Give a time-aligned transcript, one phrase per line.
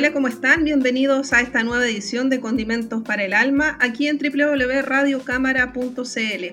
[0.00, 0.64] Hola, ¿cómo están?
[0.64, 6.44] Bienvenidos a esta nueva edición de Condimentos para el Alma, aquí en www.radiocámara.cl.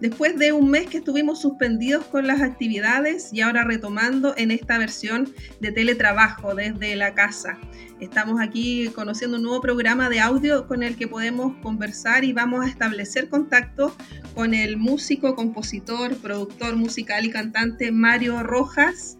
[0.00, 4.76] Después de un mes que estuvimos suspendidos con las actividades y ahora retomando en esta
[4.78, 7.60] versión de teletrabajo desde la casa.
[8.00, 12.66] Estamos aquí conociendo un nuevo programa de audio con el que podemos conversar y vamos
[12.66, 13.96] a establecer contacto
[14.34, 19.16] con el músico, compositor, productor musical y cantante Mario Rojas,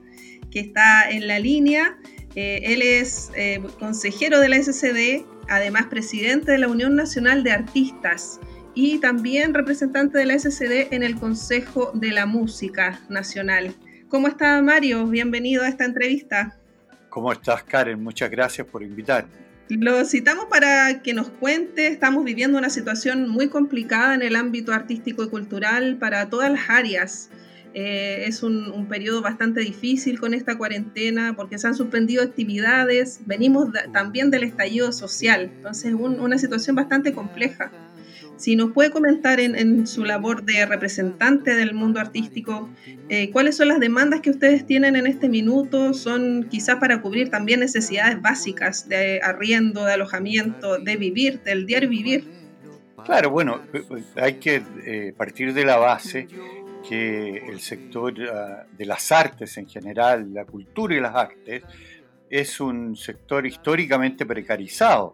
[0.51, 1.97] que está en la línea.
[2.37, 7.53] Eh, él es eh, consejero de la SCD, además presidente de la Unión Nacional de
[7.53, 8.39] Artistas
[8.75, 13.75] y también representante de la SCD en el Consejo de la Música Nacional.
[14.11, 15.07] ¿Cómo está Mario?
[15.07, 16.59] Bienvenido a esta entrevista.
[17.09, 18.03] ¿Cómo estás, Karen?
[18.03, 19.31] Muchas gracias por invitarme.
[19.71, 24.75] Lo citamos para que nos cuente, estamos viviendo una situación muy complicada en el ámbito
[24.75, 27.31] artístico y cultural para todas las áreas.
[27.79, 33.21] Eh, es un, un, periodo bastante difícil con esta cuarentena porque se han suspendido actividades,
[33.27, 37.71] venimos de, también del estallido social, entonces un, una situación bastante compleja.
[38.39, 42.71] Si nos puede comentar en, en su labor de representante del mundo artístico,
[43.11, 47.29] eh, cuáles son las demandas que ustedes tienen en este minuto, son quizás para cubrir
[47.29, 52.25] también necesidades básicas de arriendo, de alojamiento, de vivir, del diario vivir.
[53.05, 53.61] Claro, bueno,
[54.17, 56.27] hay que eh, partir de la base
[56.89, 61.63] que el sector uh, de las artes en general, la cultura y las artes,
[62.29, 65.13] es un sector históricamente precarizado.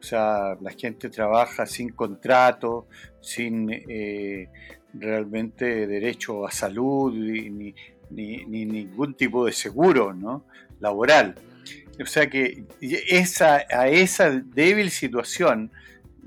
[0.00, 2.86] O sea, la gente trabaja sin contrato,
[3.20, 4.48] sin eh,
[4.94, 7.74] realmente derecho a salud ni,
[8.10, 10.44] ni, ni, ningún tipo de seguro ¿no?
[10.80, 11.34] laboral.
[12.00, 15.72] O sea que esa, a esa débil situación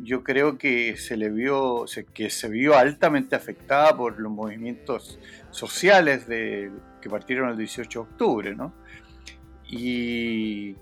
[0.04, 5.20] yo creo que se le vio, que se vio altamente afectada por los movimientos
[5.52, 8.74] sociales de, que partieron el 18 de octubre, ¿no?
[9.68, 10.76] Y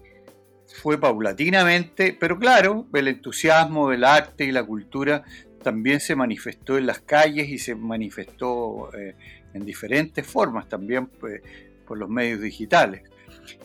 [0.68, 5.24] fue paulatinamente, pero claro, el entusiasmo del arte y la cultura
[5.62, 9.16] también se manifestó en las calles y se manifestó eh,
[9.54, 11.42] en diferentes formas, también pues,
[11.86, 13.04] por los medios digitales.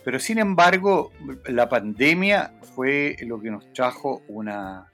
[0.04, 1.12] Pero sin embargo,
[1.46, 4.90] la pandemia fue lo que nos trajo una,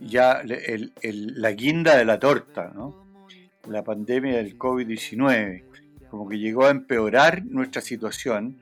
[0.00, 3.06] ya la guinda de la torta, ¿no?
[3.68, 5.64] la pandemia del COVID-19,
[6.10, 8.58] como que llegó a empeorar nuestra situación,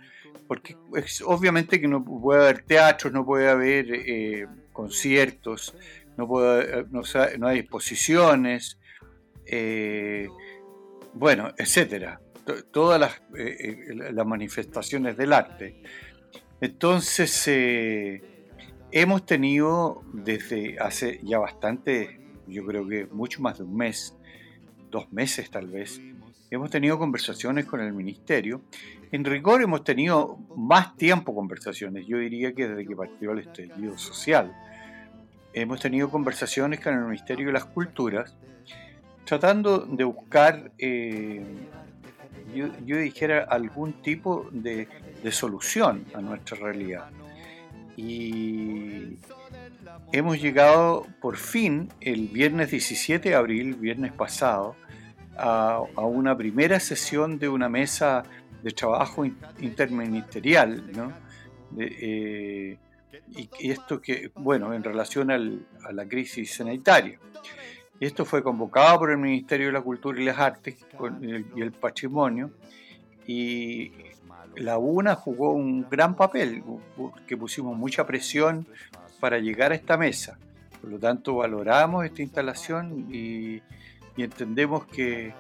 [0.49, 5.75] porque es, obviamente que no puede haber teatros, no puede haber eh, conciertos,
[6.17, 8.79] no, puede, no, hay exposiciones,
[9.47, 10.29] eh,
[11.15, 12.21] bueno, etcétera,
[12.71, 15.83] todas las, eh, las, manifestaciones del arte.
[16.61, 18.23] Entonces, eh,
[19.01, 24.17] hemos tenido desde hace ya bastante, yo creo que mucho más de un mes,
[24.91, 26.01] dos meses tal vez,
[26.51, 28.63] hemos tenido conversaciones con el ministerio.
[29.13, 33.99] En rigor hemos tenido más tiempo conversaciones, yo diría que desde que partió el estallido
[33.99, 34.57] social.
[35.53, 38.35] Hemos tenido conversaciones con el Ministerio de las Culturas,
[39.27, 41.45] tratando de buscar, eh,
[42.55, 44.89] yo, dijera, algún tipo de
[45.31, 47.11] solución a nuestra realidad
[47.97, 49.19] y
[50.13, 54.77] hemos llegado por fin el viernes 17 de abril, viernes pasado,
[55.37, 58.23] a, una primera sesión de una mesa
[58.63, 61.13] de trabajo interministerial, ¿no?
[61.71, 62.79] De, eh,
[63.35, 67.19] y, y, esto que, bueno, en relación al, a la crisis sanitaria.
[67.99, 70.77] Esto fue convocado por el Ministerio de la Cultura y las Artes
[71.55, 72.51] y el Patrimonio
[73.27, 73.91] y
[74.57, 76.63] la UNA jugó un gran papel,
[77.27, 78.67] que pusimos mucha presión
[79.21, 80.39] para llegar a esta mesa.
[80.81, 83.63] Por lo tanto, valoramos esta instalación y,
[84.17, 85.35] entendemos que,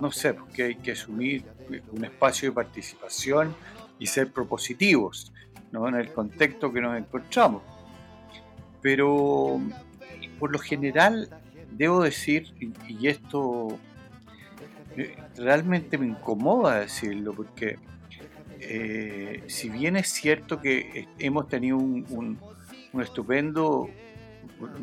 [0.00, 1.44] no sé, que hay que asumir
[1.90, 3.54] un espacio de participación
[3.98, 5.32] y ser propositivos
[5.72, 7.62] en el contexto que nos encontramos.
[8.80, 9.60] Pero
[10.38, 11.28] por lo general,
[11.70, 13.78] debo decir, y, y esto
[14.96, 17.78] eh, realmente me incomoda decirlo, porque
[18.64, 22.38] eh, si bien es cierto que hemos tenido un, un,
[22.92, 23.90] un, estupendo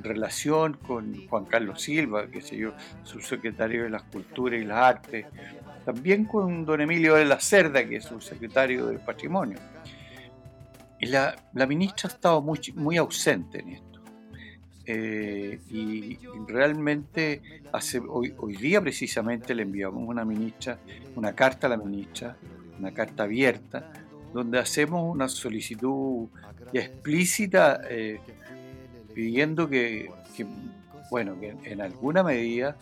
[0.04, 2.74] relación con Juan Carlos Silva, que sé yo,
[3.04, 5.26] subsecretario de las Culturas y las Artes,
[5.86, 9.58] también con don Emilio de la Cerda, que es subsecretario del Patrimonio.
[11.00, 11.36] Y la,
[11.68, 14.02] ministra ha estado muy, muy ausente en esto.
[14.86, 16.18] Eh, y,
[16.48, 17.42] realmente
[17.72, 20.80] hace, hoy, hoy día precisamente le enviamos una ministra,
[21.16, 22.36] una carta a la ministra,
[22.80, 23.92] una carta abierta,
[24.34, 26.28] donde hacemos una solicitud
[26.74, 28.20] explícita eh,
[29.14, 30.10] pidiendo que,
[31.12, 32.78] bueno, que en alguna medida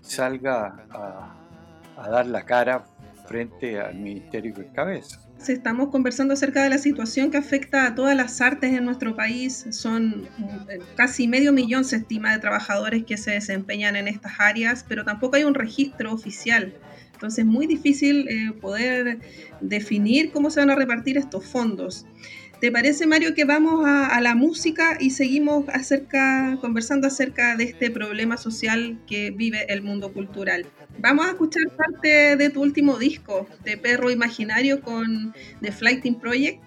[0.00, 2.84] salga a, dar la cara
[3.26, 8.16] frente al ministerio que cabeza estamos conversando acerca de la situación que afecta a todas
[8.16, 9.66] las artes en nuestro país.
[9.70, 10.28] Son
[10.68, 15.04] eh, casi medio millón, se estima, de trabajadores que se desempeñan en estas áreas, pero
[15.04, 16.74] tampoco hay un registro oficial.
[17.16, 19.20] Entonces es muy difícil eh, poder
[19.62, 22.04] definir cómo se van a repartir estos fondos.
[22.60, 27.90] ¿Te parece, Mario, que vamos a, la música y seguimos acerca, conversando acerca de este
[27.90, 30.66] problema social que vive el mundo cultural?
[30.98, 36.62] Vamos a escuchar parte de tu último disco, de Perro Imaginario, con The Flighting Project.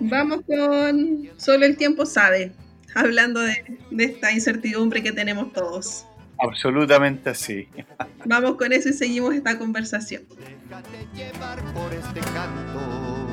[0.00, 2.52] Vamos con Solo el tiempo sabe,
[2.94, 6.06] hablando de, de esta incertidumbre que tenemos todos.
[6.38, 7.68] Absolutamente así.
[8.24, 10.24] Vamos con eso y seguimos esta conversación.
[10.28, 13.26] Déjate llevar por este canto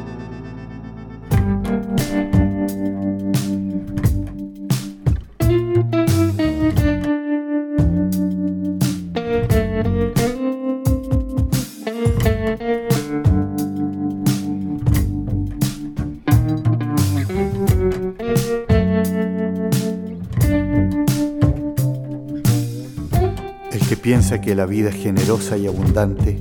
[24.04, 26.38] piensa que la vida es generosa y abundante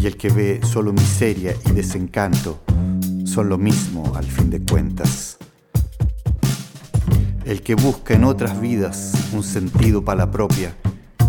[0.00, 2.60] y el que ve solo miseria y desencanto
[3.24, 5.36] son lo mismo al fin de cuentas.
[7.44, 10.76] El que busca en otras vidas un sentido para la propia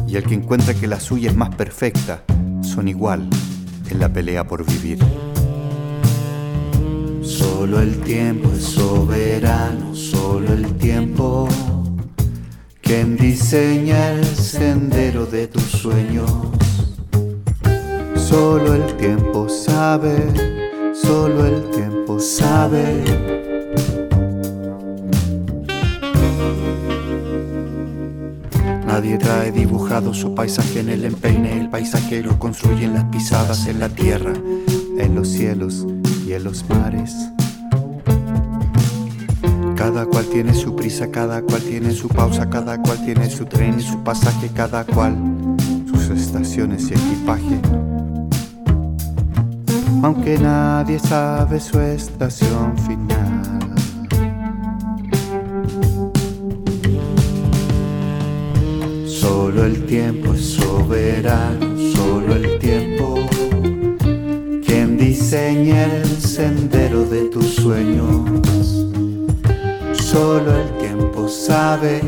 [0.08, 2.26] y el que encuentra que la suya es más perfecta
[2.62, 3.28] son igual
[3.90, 5.00] en la pelea por vivir.
[7.24, 11.50] Solo el tiempo es soberano, solo el tiempo
[12.82, 16.32] quien diseña el sendero de tus sueños.
[18.16, 20.62] Solo el tiempo sabe
[20.94, 23.04] solo el tiempo sabe.
[28.86, 33.90] Nadie trae dibujado su paisaje en el empeine, el paisajero construye las pisadas en la
[33.90, 34.34] tierra,
[34.98, 35.88] en los cielos
[36.26, 37.14] y en los mares.
[39.82, 43.80] Cada cual tiene su prisa, cada cual tiene su pausa, cada cual tiene su tren
[43.80, 45.16] y su pasaje, cada cual
[45.92, 47.60] sus estaciones y equipaje
[50.04, 53.60] aunque nadie sabe su estación final.
[59.06, 63.20] Solo el tiempo es soberano, solo el tiempo
[64.66, 68.91] quien diseña el sendero de tus sueños.
[70.12, 72.02] Solo el tiempo sabe,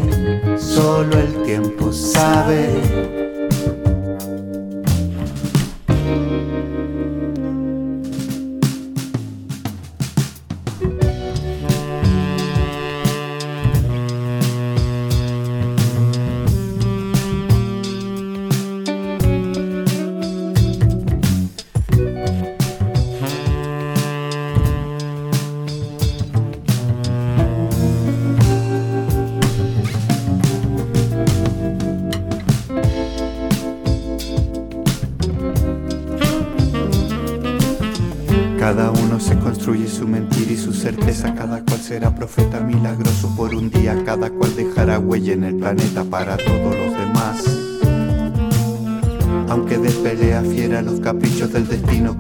[0.58, 3.23] solo el tiempo sabe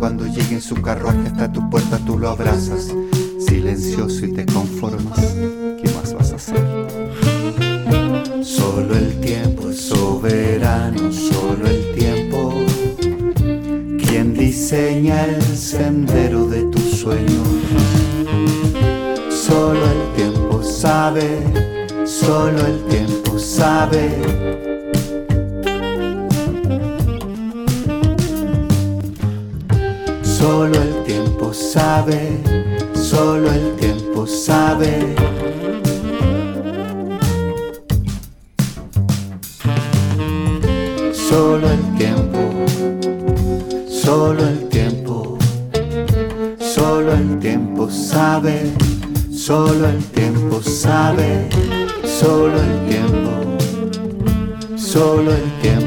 [0.03, 2.93] cuando llegue en su carruaje hasta tu puerta tú lo abrazas,
[3.39, 5.17] silencioso y te conformas.
[5.17, 6.59] ¿Qué más vas a hacer?
[8.43, 12.53] Solo el tiempo es soberano, solo el tiempo.
[14.05, 17.47] Quien diseña el sendero de tus sueños.
[19.29, 21.39] Solo el tiempo sabe
[22.05, 24.72] solo el tiempo sabe.
[30.43, 32.37] Solo el tiempo sabe,
[32.93, 35.15] solo el tiempo sabe.
[41.13, 42.39] Solo el tiempo,
[43.89, 45.37] solo el tiempo,
[46.59, 48.73] solo el tiempo sabe,
[49.31, 51.47] solo el tiempo sabe
[52.05, 53.57] solo el tiempo,
[54.75, 55.82] solo el tiempo.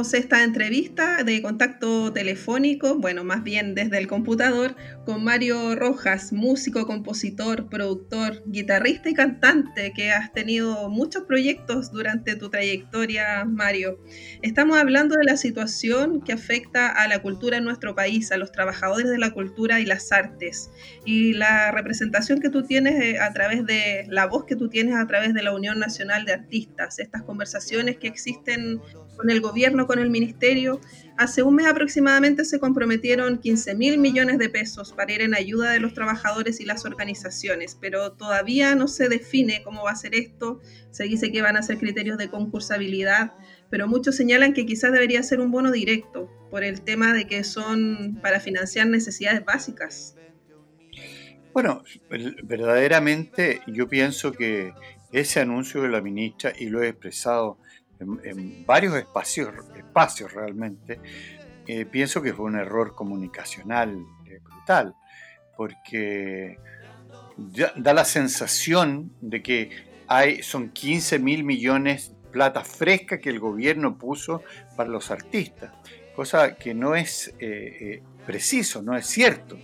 [0.00, 6.86] Esta entrevista de contacto telefónico, bueno, más bien desde el computador, con Mario Rojas, músico,
[6.86, 13.98] compositor, productor, guitarrista y cantante, que has tenido muchos proyectos durante tu trayectoria, Mario.
[14.40, 18.52] Estamos hablando de la situación que afecta a la cultura en nuestro país, a los
[18.52, 20.70] trabajadores de la cultura y las artes,
[21.04, 24.94] y la representación que tú tienes eh, a través de la voz que tú tienes
[24.94, 28.80] a través de la Unión Nacional de Artistas, estas conversaciones que existen
[29.20, 30.80] con el gobierno, con el ministerio.
[31.18, 35.72] Hace un mes aproximadamente se comprometieron 15 mil millones de pesos para ir en ayuda
[35.72, 40.14] de los trabajadores y las organizaciones, pero todavía no se define cómo va a ser
[40.14, 40.60] esto.
[40.90, 43.34] Se dice que van a ser criterios de concursabilidad,
[43.68, 47.44] pero muchos señalan que quizás debería ser un bono directo por el tema de que
[47.44, 50.16] son para financiar necesidades básicas.
[51.52, 51.84] Bueno,
[52.42, 54.72] verdaderamente yo pienso que
[55.12, 57.58] ese anuncio de la ministra, y lo he expresado
[58.00, 61.00] en, varios espacios, espacios realmente,
[61.66, 64.94] eh, pienso que fue un error comunicacional eh, brutal,
[65.56, 66.58] porque
[67.36, 69.70] da la sensación de que
[70.06, 74.42] hay, son 15 mil millones de plata fresca que el gobierno puso
[74.76, 75.72] para los artistas,
[76.14, 79.58] cosa que no es eh, preciso, no es cierto.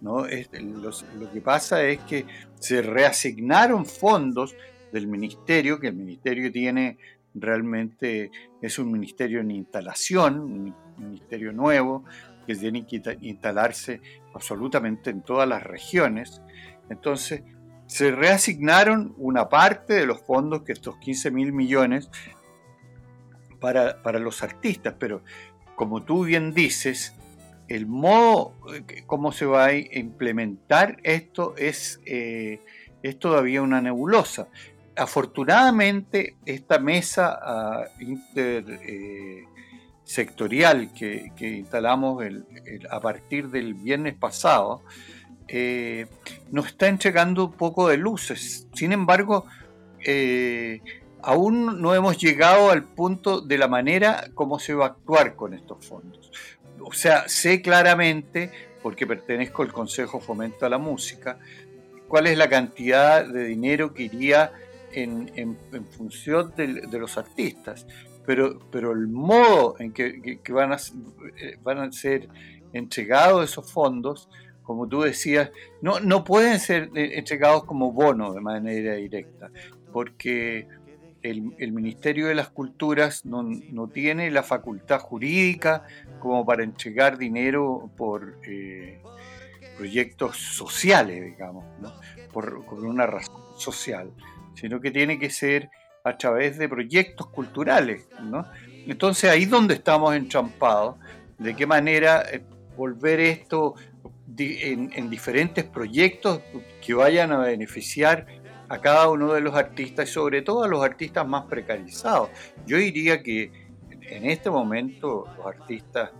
[0.00, 0.26] ¿no?
[0.26, 2.24] lo que pasa es que
[2.60, 4.54] se reasignaron fondos
[4.92, 6.98] del ministerio, que el ministerio tiene
[7.40, 8.30] realmente
[8.62, 12.04] es un ministerio en instalación, un ministerio nuevo,
[12.46, 14.00] que tiene que instalarse
[14.34, 16.40] absolutamente en todas las regiones.
[16.88, 17.42] Entonces,
[17.86, 22.10] se reasignaron una parte de los fondos, que estos 15 mil millones,
[23.60, 25.22] para, los artistas, pero
[25.74, 27.14] como tú bien dices,
[27.68, 32.60] el modo eh, cómo se va a implementar esto es, eh,
[33.02, 34.48] es todavía una nebulosa
[34.98, 42.22] afortunadamente esta mesa ah, intersectorial eh, que, instalamos
[42.90, 44.82] a partir del viernes pasado
[45.48, 46.06] eh,
[46.50, 48.68] nos está entregando un poco de luces.
[48.74, 49.46] Sin embargo,
[50.04, 50.82] eh,
[51.22, 55.54] aún no hemos llegado al punto de la manera como se va a actuar con
[55.54, 56.30] estos fondos.
[56.80, 58.52] O sea, sé claramente,
[58.82, 61.38] porque pertenezco al Consejo Fomento a la Música,
[62.08, 64.52] cuál es la cantidad de dinero que iría
[65.02, 65.56] en,
[65.90, 67.86] función de, los artistas,
[68.26, 72.28] pero, pero el modo en que, van, a, eh, van a ser
[72.72, 74.28] entregados esos fondos,
[74.62, 75.50] como tú decías,
[75.80, 79.50] no, no pueden ser eh, entregados como bono de manera directa,
[79.92, 80.68] porque
[81.22, 85.84] el, Ministerio de las Culturas no, tiene la facultad jurídica
[86.20, 89.00] como para entregar dinero por eh,
[89.76, 91.64] proyectos sociales, digamos,
[92.32, 94.12] por, por, una razón social
[94.58, 95.70] sino que tiene que ser
[96.04, 98.08] a través de proyectos culturales.
[98.22, 98.46] ¿no?
[98.86, 100.96] Entonces ahí es donde estamos entrampados,
[101.38, 102.42] de qué manera eh,
[102.76, 103.74] volver esto
[104.36, 106.40] en, diferentes proyectos
[106.84, 108.26] que vayan a beneficiar
[108.68, 112.30] a cada uno de los artistas y sobre todo a los artistas más precarizados.
[112.66, 113.50] Yo diría que
[114.02, 116.10] en este momento los artistas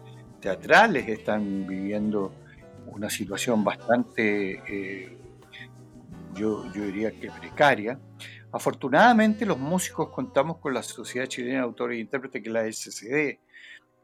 [0.40, 2.33] teatrales están viviendo
[2.87, 5.17] una situación bastante eh,
[6.38, 7.99] yo, diría que precaria.
[8.52, 12.73] Afortunadamente los músicos contamos con la Sociedad Chilena de Autores e Intérpretes, que es la
[12.73, 13.38] SCD,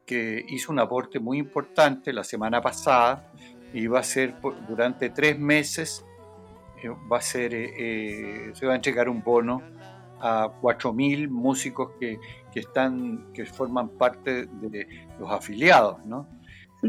[0.04, 3.32] que hizo un aporte muy importante la semana pasada
[3.72, 4.34] y va a ser
[4.68, 6.04] durante tres meses,
[6.82, 9.62] eh, va a ser, eh, eh, se va a entregar un bono
[10.20, 12.18] a 4.000 músicos que,
[12.52, 14.86] que, están, que forman parte de
[15.18, 16.28] los afiliados, ¿no?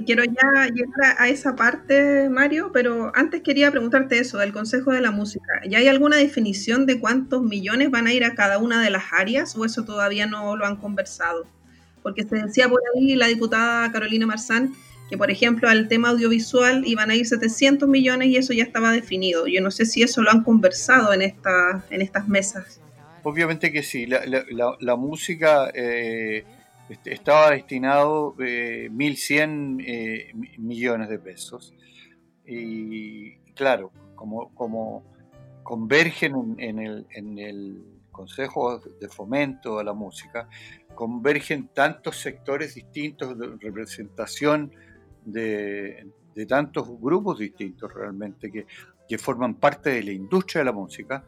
[0.04, 5.00] Quiero ya llegar a esa parte, Mario, pero antes quería preguntarte eso, del Consejo de
[5.00, 5.62] la Música.
[5.68, 9.04] ¿Ya hay alguna definición de cuántos millones van a ir a cada una de las
[9.14, 11.46] áreas o eso todavía no lo han conversado?
[12.04, 14.74] Porque se decía por ahí la diputada Carolina Marzán
[15.10, 18.92] que, por ejemplo, al tema audiovisual iban a ir 700 millones y eso ya estaba
[18.92, 19.48] definido.
[19.48, 22.82] Yo no sé si eso lo han conversado en, esta, en estas mesas.
[23.24, 25.72] Obviamente que sí, la, música...
[25.74, 26.44] Eh
[26.89, 31.74] este, estaba destinado 1.100 eh, eh, millones de pesos.
[32.46, 35.04] Y claro, como, como
[35.63, 36.80] convergen en,
[37.39, 40.48] el, Consejo de Fomento a la Música,
[40.94, 44.72] convergen tantos sectores distintos de representación
[45.25, 46.08] de,
[46.48, 48.68] tantos grupos distintos realmente que,
[49.10, 51.25] que, forman parte de la industria de la música,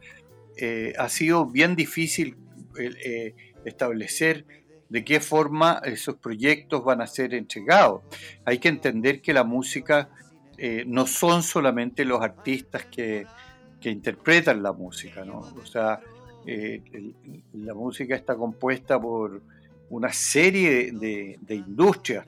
[0.56, 2.36] eh, ha sido bien difícil
[2.80, 4.46] eh, establecer
[4.90, 8.02] de qué forma esos proyectos van a ser entregados.
[8.46, 10.10] Hay que entender que la música
[10.88, 13.28] no son solamente los artistas que,
[13.84, 15.40] interpretan la música, ¿no?
[15.40, 16.02] O sea,
[17.54, 19.42] la música está compuesta por
[19.90, 22.28] una serie de, industrias,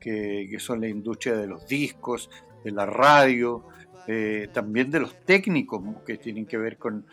[0.00, 2.28] que, que, son la industria de los discos,
[2.64, 3.64] de la radio,
[4.06, 7.06] eh, también de los técnicos que tienen que ver con,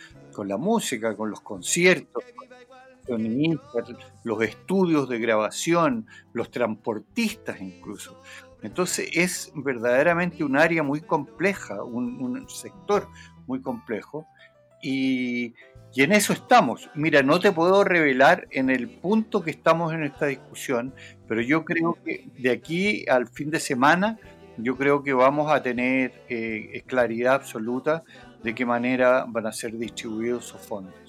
[0.46, 2.24] la música, con los conciertos,
[4.24, 8.22] los estudios de grabación, los transportistas incluso.
[8.62, 13.08] Entonces es verdaderamente un área muy compleja, un, sector
[13.46, 14.28] muy complejo
[14.82, 15.54] y,
[15.94, 16.90] y, en eso estamos.
[16.96, 20.94] Mira, no te puedo revelar en el punto que estamos en esta discusión,
[21.28, 24.18] pero yo creo que de aquí al fin de semana
[24.58, 28.04] yo creo que vamos a tener eh, claridad absoluta
[28.44, 31.07] de qué manera van a ser distribuidos esos fondos.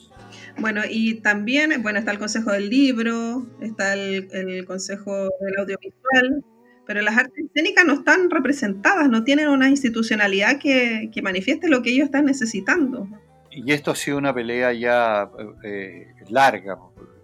[0.61, 6.45] Bueno, y también, bueno, está el Consejo del Libro, está el, Consejo del Audiovisual,
[6.87, 11.91] pero las artes escénicas no están representadas, no tienen una institucionalidad que, manifieste lo que
[11.91, 13.07] ellos están necesitando.
[13.51, 15.31] Y esto ha sido una pelea ya
[15.63, 16.77] eh, larga,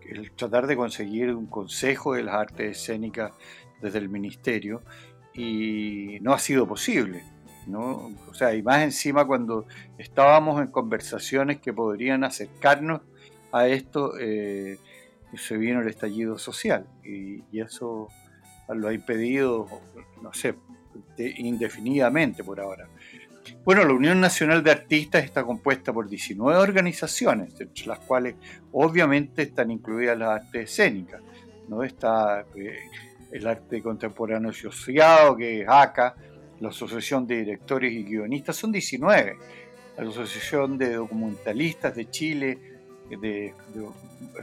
[0.08, 3.32] el tratar de conseguir un consejo de las artes escénicas
[3.80, 4.82] desde el ministerio
[5.34, 7.24] y no ha sido posible.
[7.66, 8.12] ¿no?
[8.28, 9.66] O sea, y más encima cuando
[9.98, 13.00] estábamos en conversaciones que podrían acercarnos
[13.54, 14.78] a esto, eh,
[15.37, 18.08] se vino el estallido social y, eso
[18.68, 19.68] lo ha impedido,
[20.20, 20.56] no sé,
[21.16, 22.88] indefinidamente por ahora.
[23.64, 28.34] Bueno, la Unión Nacional de Artistas está compuesta por 19 organizaciones, entre las cuales
[28.73, 31.23] obviamente están incluidas las artes escénicas.
[31.68, 31.84] ¿no?
[31.84, 32.76] Está eh,
[33.30, 36.16] el arte contemporáneo asociado, que es ACA,
[36.58, 39.37] la Asociación de Directores y Guionistas, son 19.
[39.99, 42.74] La Asociación de Documentalistas de Chile,
[43.08, 43.54] de,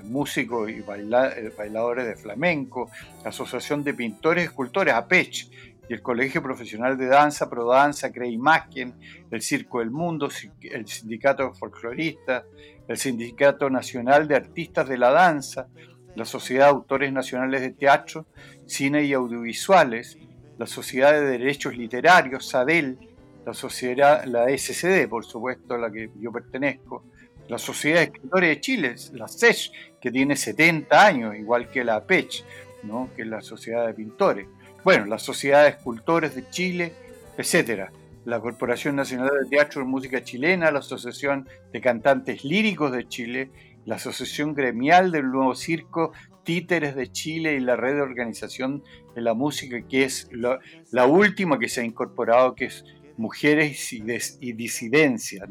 [0.03, 2.89] músicos y bailadores de flamenco,
[3.23, 5.49] la Asociación de Pintores y Escultores, APECH,
[5.89, 8.93] y el Colegio Profesional de Danza, ProDanza, Creimagen,
[9.29, 10.29] el Circo del Mundo,
[10.61, 12.43] el Sindicato de Folcloristas,
[12.87, 15.67] el Sindicato Nacional de Artistas de la Danza,
[16.15, 18.25] la Sociedad de Autores Nacionales de Teatro,
[18.65, 20.17] Cine y Audiovisuales,
[20.57, 22.97] la Sociedad de Derechos Literarios, SADEL,
[23.45, 27.03] la Sociedad, la SCD, por supuesto, a la que yo pertenezco,
[27.51, 31.97] la Sociedad de Escritores de Chile, la SESH, que tiene 70 años, igual que la
[31.97, 32.45] APECH,
[32.83, 33.09] ¿no?
[33.13, 34.47] que es la Sociedad de Pintores.
[34.85, 36.93] Bueno, la Sociedad de Escultores de Chile,
[37.37, 37.91] etcétera.
[38.23, 43.51] La Corporación Nacional de Teatro y Música Chilena, la Asociación de Cantantes Líricos de Chile
[43.85, 46.11] la Asociación Gremial del Nuevo Circo,
[46.43, 48.83] Títeres de Chile y la Red de Organización
[49.15, 52.85] de la Música, que es la, última que se ha incorporado, que es
[53.17, 55.49] Mujeres y, Disidencias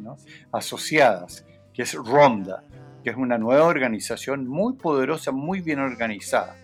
[0.53, 1.45] asociadas,
[1.81, 2.65] es Ronda,
[3.03, 6.57] que es una nueva organización muy poderosa, muy bien organizada.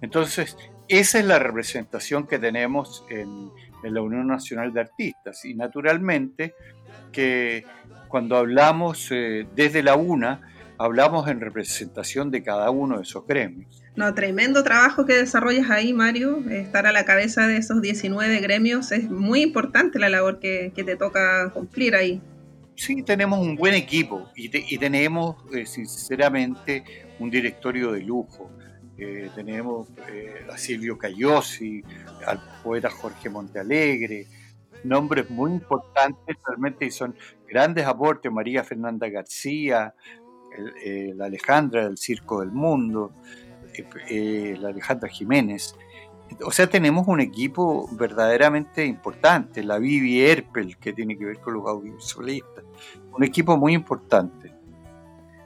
[0.00, 0.56] Entonces,
[0.88, 3.50] esa es la representación que tenemos en,
[3.82, 5.44] la Unión Nacional de Artistas.
[5.44, 6.54] Y naturalmente
[7.12, 7.64] que
[8.08, 10.40] cuando hablamos eh, desde la UNA,
[10.76, 13.82] hablamos en representación de cada uno de esos gremios.
[13.96, 16.42] No, tremendo trabajo que desarrollas ahí, Mario.
[16.50, 20.96] Estar a la cabeza de esos 19 gremios es muy importante la labor que, te
[20.96, 22.20] toca cumplir ahí.
[22.76, 26.84] Sí, tenemos un buen equipo y, tenemos, eh, sinceramente,
[27.18, 28.50] un directorio de lujo.
[28.98, 31.82] Eh, tenemos eh, a Silvio Cayosi,
[32.26, 34.26] al poeta Jorge Montealegre,
[34.84, 37.16] nombres muy importantes realmente y son
[37.48, 39.94] grandes aportes, María Fernanda García,
[41.14, 43.12] la Alejandra del Circo del Mundo,
[43.90, 45.74] la Alejandra Jiménez.
[46.44, 51.54] O sea, tenemos un equipo verdaderamente importante, la Vivi Erpel, que tiene que ver con
[51.54, 52.64] los audiovisualistas,
[53.12, 54.56] un equipo muy importante.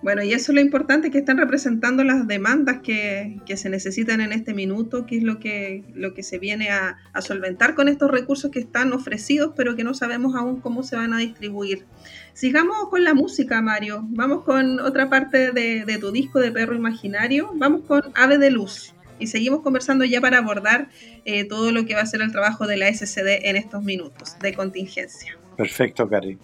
[0.02, 4.32] Bueno, y eso es lo importante, que están representando las demandas que, se necesitan en
[4.32, 8.50] este minuto, que es lo que, lo que se viene a, solventar con estos recursos
[8.50, 11.84] que están ofrecidos, pero que no sabemos aún cómo se van a distribuir.
[12.32, 14.06] Sigamos con la música, Mario.
[14.08, 17.50] Vamos con otra parte de, tu disco de Perro Imaginario.
[17.56, 18.94] Vamos con Ave de Luz.
[19.20, 20.88] Y seguimos conversando ya para abordar
[21.24, 24.36] eh, todo lo que va a ser el trabajo de la SCD en estos minutos
[24.40, 25.38] de contingencia.
[25.56, 26.38] Perfecto, Cari.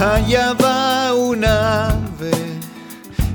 [0.00, 2.32] Allá va una ave,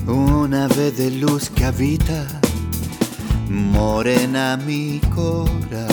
[0.08, 2.25] una ave de luz que habita,
[3.47, 5.86] morena mi cora,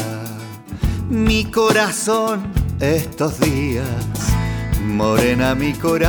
[1.11, 3.85] mi corazón estos días,
[4.83, 6.09] morena mi corazón,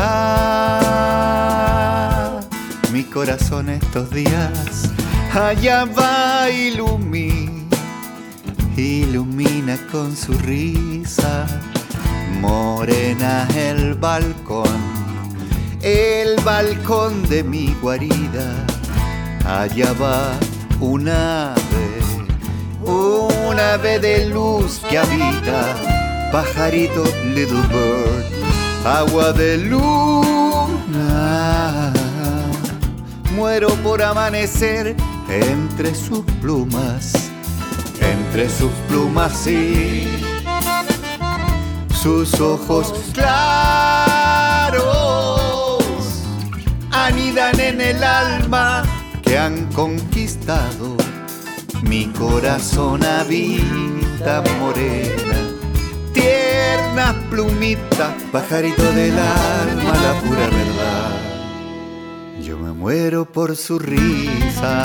[2.94, 4.90] mi corazón estos días,
[5.34, 7.76] allá va ilumina,
[8.78, 11.46] ilumina con su risa,
[12.40, 14.82] morena el balcón,
[15.82, 18.66] el balcón de mi guarida,
[19.46, 20.34] allá va
[20.80, 22.02] un ave,
[22.82, 25.76] un ave de luz que habita,
[26.32, 28.26] pajarito little bird,
[28.86, 29.94] agua de luna.
[33.36, 34.96] Muero por amanecer
[35.28, 37.32] entre sus plumas,
[38.00, 40.08] entre sus plumas y
[42.04, 44.74] sus ojos claros
[46.92, 48.84] anidan en el alma
[49.24, 50.98] que han conquistado
[51.84, 55.38] mi corazón habita morena,
[56.14, 61.12] tierna plumita, pajarito del alma, la pura verdad.
[62.42, 64.84] Yo me muero por su risa.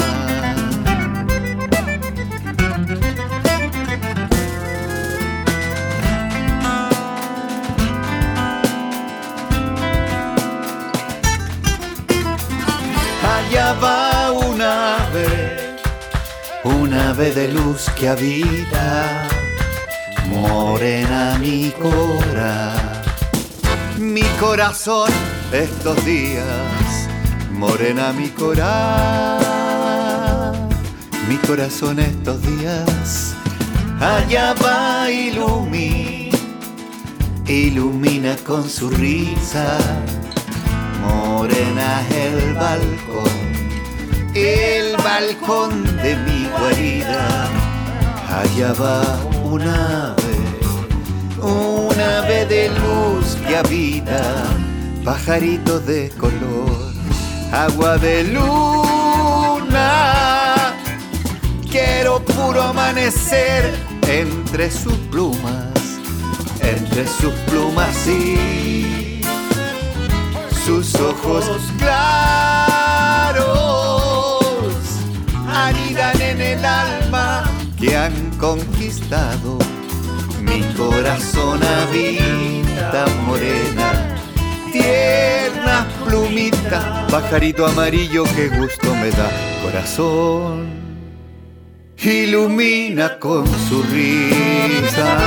[17.19, 19.27] Ave de luz que habita,
[20.31, 23.03] morena mi cora,
[23.99, 25.11] mi corazón
[25.53, 27.09] estos días,
[27.51, 29.41] morena mi cora,
[31.29, 33.35] mi corazón estos días,
[33.99, 36.39] allá va ilumina,
[37.49, 39.77] ilumina con su risa.
[41.03, 43.39] Morena el balcón,
[44.35, 47.49] el balcón de mi guarida.
[48.29, 49.03] Allá va
[49.45, 50.37] un ave,
[51.43, 54.23] un ave de luz que habita,
[55.05, 56.93] pajarito de color,
[57.53, 59.85] agua de luna.
[61.71, 63.75] Quiero puro amanecer
[64.07, 65.99] entre sus plumas,
[66.61, 69.23] entre sus plumas y
[70.65, 71.45] sus ojos
[71.79, 72.69] claros
[75.69, 76.18] anidan
[76.65, 77.45] alma
[77.79, 79.59] que han conquistado.
[80.41, 84.17] Mi corazón habita morena
[84.73, 89.31] tierna plumita pajarito amarillo que gusto me da
[89.63, 90.79] corazón.
[92.01, 95.19] Ilumina con su risa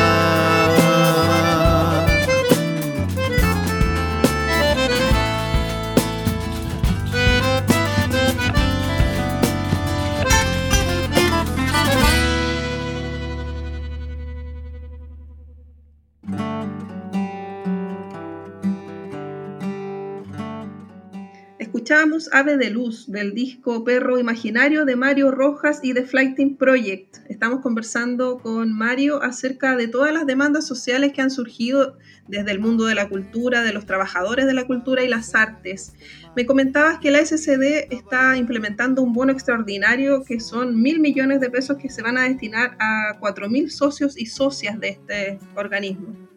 [22.31, 27.17] Ave de Luz del disco Perro Imaginario de Mario Rojas y de Flighting Project.
[27.29, 32.59] Estamos conversando con Mario acerca de todas las demandas sociales que han surgido desde el
[32.59, 35.93] mundo de la cultura, de los trabajadores de la cultura y las artes.
[36.35, 41.51] Me comentabas que la SCD está implementando un bono extraordinario que son mil millones de
[41.51, 46.30] pesos que se van a destinar a cuatro mil socios y socias de este organismo.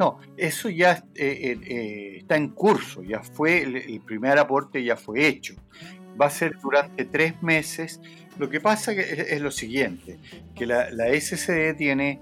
[0.00, 4.96] No, eso ya eh, eh, eh, está en curso, ya fue, el, primer aporte ya
[4.96, 5.56] fue hecho.
[6.18, 8.00] Va a ser durante tres meses.
[8.38, 10.18] Lo que pasa es, lo siguiente,
[10.54, 12.18] que la, la SCD tiene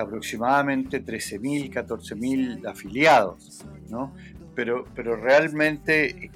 [0.00, 4.14] aproximadamente 13.000, 14.000 afiliados, ¿no?
[4.54, 6.30] Pero, pero realmente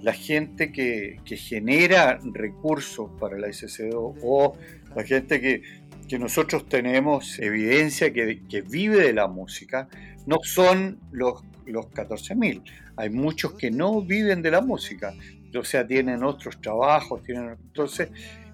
[0.00, 4.56] la gente que, que, genera recursos para la SCD o
[4.96, 5.62] la gente que,
[6.10, 9.88] que nosotros tenemos evidencia que, vive de la música
[10.26, 12.64] no son los, los 14.000.
[12.96, 15.14] Hay muchos que no viven de la música,
[15.56, 18.08] o sea, tienen otros trabajos, tienen, entonces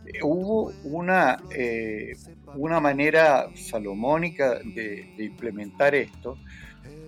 [0.05, 2.13] eh, hubo una, eh,
[2.57, 6.37] una manera salomónica de, implementar esto,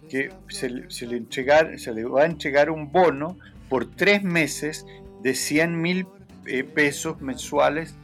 [0.09, 4.87] que se, le se le va a entregar un bono por tres meses
[5.23, 6.07] de 100 mil
[6.47, 7.95] eh, pesos mensuales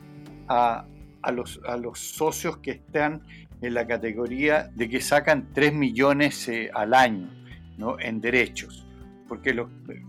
[0.46, 0.84] a,
[1.24, 3.22] a los, a los socios que están
[3.62, 7.30] en la categoría de que sacan 3 millones eh, al año
[7.78, 7.98] ¿no?
[7.98, 8.86] en derechos.
[9.28, 9.54] Porque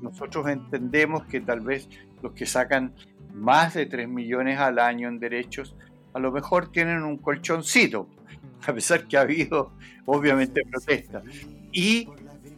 [0.01, 1.88] nosotros entendemos que tal vez
[2.21, 2.93] los que sacan
[3.34, 5.75] más de 3 millones al año en derechos,
[6.13, 8.10] a lo mejor tienen un colchoncito,
[8.67, 9.71] a pesar que ha habido
[10.06, 11.23] obviamente protesta.
[11.71, 12.10] Y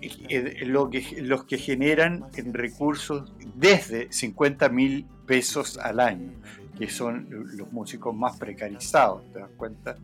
[0.02, 6.32] eh, que, los que generan en recursos desde 50 mil pesos al año
[6.78, 9.98] que son los músicos más precarizados, ¿te das cuenta?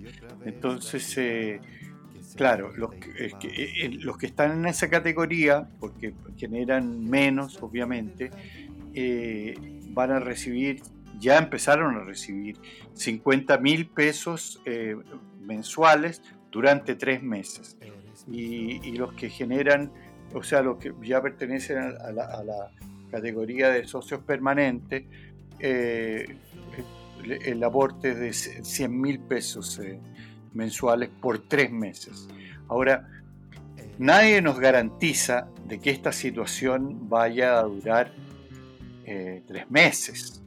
[0.46, 1.60] Entonces, eh,
[2.36, 8.32] Claro, los que, eh, eh, los que están en esa categoría, porque generan menos, obviamente,
[9.90, 10.82] van a recibir,
[11.20, 12.58] ya empezaron a recibir
[12.94, 14.62] 50 mil pesos
[15.42, 17.78] mensuales durante tres meses.
[18.32, 19.92] Y, los que generan,
[20.34, 22.72] o sea, los que ya pertenecen a la,
[23.12, 25.04] categoría de socios permanentes,
[27.32, 29.80] el aporte de 100 mil pesos
[30.54, 32.28] mensuales por tres meses.
[32.68, 33.08] Ahora,
[33.98, 38.12] nadie nos garantiza de que esta situación vaya a durar
[39.06, 40.42] eh, tres meses.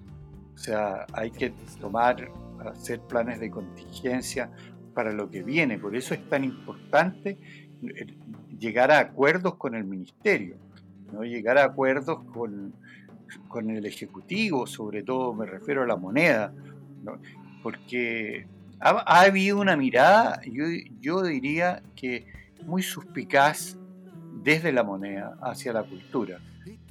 [0.55, 2.31] O sea, hay que tomar,
[2.65, 4.51] hacer planes de contingencia
[4.95, 5.79] para lo que viene.
[5.79, 7.39] Por eso es tan importante
[7.83, 8.07] eh,
[8.59, 10.57] llegar a acuerdos con el ministerio,
[11.13, 11.23] ¿no?
[11.23, 12.75] llegar a acuerdos con,
[13.49, 16.53] con el Ejecutivo, sobre todo me refiero a la moneda,
[17.63, 18.47] porque
[18.81, 20.41] ha, habido una mirada,
[21.01, 22.27] yo, diría que
[22.65, 23.77] muy suspicaz
[24.43, 26.41] desde la moneda hacia la cultura.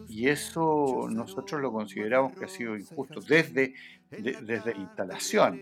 [0.08, 3.74] Y eso nosotros lo consideramos que ha sido injusto desde,
[4.10, 5.62] desde la instalación.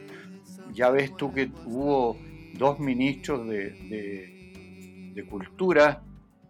[0.73, 2.17] Ya ves tú que hubo
[2.57, 6.03] dos ministros de, de, cultura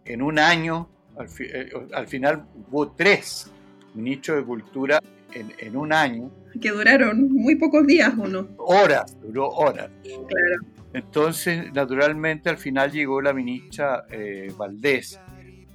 [0.04, 3.53] en un año, al, eh, al final hubo tres
[3.94, 5.00] ministros de cultura
[5.32, 6.30] en, un año.
[6.60, 8.48] Que duraron muy pocos días, ¿o no?
[8.58, 9.90] Horas, duró horas.
[10.02, 10.74] Claro.
[10.92, 15.18] Entonces, naturalmente, al final llegó la ministra eh, Valdés,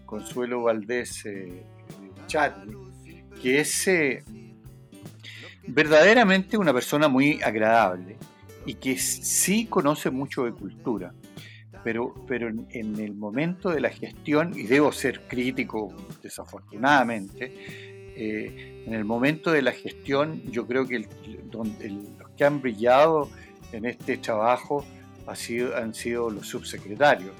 [0.06, 1.66] Consuelo Valdés eh,
[3.42, 4.24] que es eh,
[5.68, 8.18] verdaderamente una persona muy agradable
[8.66, 11.14] y que sí conoce mucho de cultura.
[11.84, 17.89] Pero, pero en, en el momento de la gestión, y debo ser crítico desafortunadamente,
[18.22, 23.30] eh, en el momento de la gestión, yo creo que los que han brillado
[23.72, 24.84] en este trabajo
[25.26, 27.32] ha sido, han sido los subsecretarios,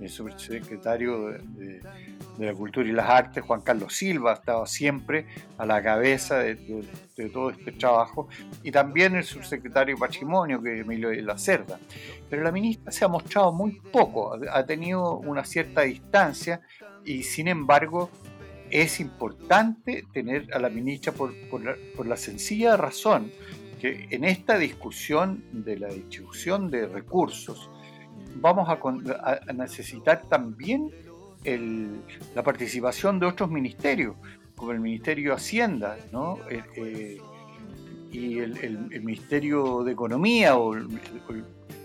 [0.00, 1.82] el subsecretario de,
[2.38, 5.26] la Cultura y las Artes, Juan Carlos Silva, ha estado siempre
[5.58, 6.56] a la cabeza de,
[7.30, 8.28] todo este trabajo,
[8.62, 11.78] y también el subsecretario de Patrimonio, que es Emilio de la Cerda.
[12.30, 16.62] Pero la ministra se ha mostrado muy poco, ha tenido una cierta distancia
[17.04, 18.10] y sin embargo
[18.70, 21.32] es importante tener a la ministra por,
[22.06, 23.30] la, sencilla razón
[23.80, 27.70] que en esta discusión de la distribución de recursos
[28.36, 30.90] vamos a, necesitar también
[32.34, 34.16] la participación de otros ministerios,
[34.56, 35.96] como el Ministerio de Hacienda
[36.50, 37.18] eh, eh,
[38.10, 40.88] y el, Ministerio de Economía o el,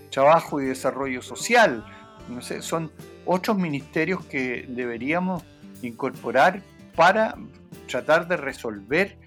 [0.10, 1.84] Trabajo y Desarrollo Social.
[2.30, 2.92] No sé, son
[3.26, 5.44] otros ministerios que deberíamos
[5.82, 6.62] incorporar
[6.96, 7.36] para
[7.88, 9.18] tratar de resolver,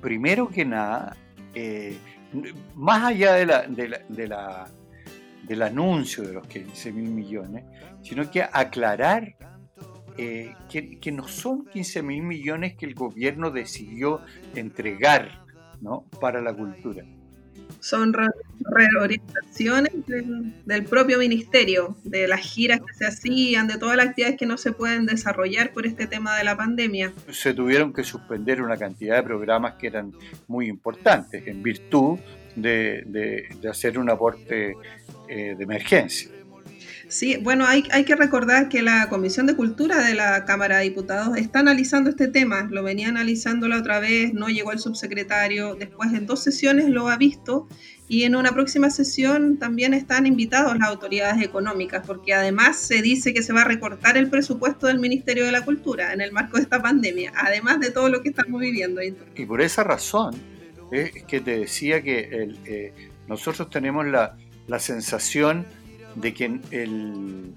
[0.00, 1.16] primero que nada,
[1.54, 1.96] eh,
[2.74, 4.68] más allá de la, de la,
[5.42, 7.64] del anuncio de los 15 mil millones,
[8.02, 9.34] sino que aclarar
[10.16, 14.20] eh, que, que, no son 15 mil millones que el gobierno decidió
[14.54, 15.44] entregar
[15.80, 16.06] ¿no?
[16.20, 17.04] para la cultura
[17.80, 18.14] son
[18.60, 19.92] reorientaciones
[20.66, 24.56] del, propio ministerio, de las giras que se hacían, de todas las actividades que no
[24.56, 27.12] se pueden desarrollar por este tema de la pandemia.
[27.30, 30.12] Se tuvieron que suspender una cantidad de programas que eran
[30.48, 32.18] muy importantes en virtud
[32.56, 34.74] de, hacer un aporte
[35.28, 36.30] eh, de emergencia.
[37.08, 40.84] Sí, bueno, hay, hay, que recordar que la Comisión de Cultura de la Cámara de
[40.84, 45.74] Diputados está analizando este tema, lo venía analizando la otra vez, no llegó el subsecretario,
[45.74, 47.66] después en dos sesiones lo ha visto.
[48.10, 53.32] Y en una próxima sesión también están invitados las autoridades económicas, porque además se dice
[53.32, 56.56] que se va a recortar el presupuesto del Ministerio de la Cultura en el marco
[56.56, 59.00] de esta pandemia, además de todo lo que estamos viviendo.
[59.02, 60.34] Y por esa razón
[60.92, 62.92] es que te decía que eh,
[63.28, 65.66] nosotros tenemos la, la sensación
[66.14, 67.54] de que el,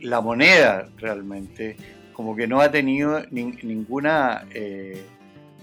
[0.00, 1.76] la moneda realmente
[2.12, 5.02] como que no ha tenido ninguna eh,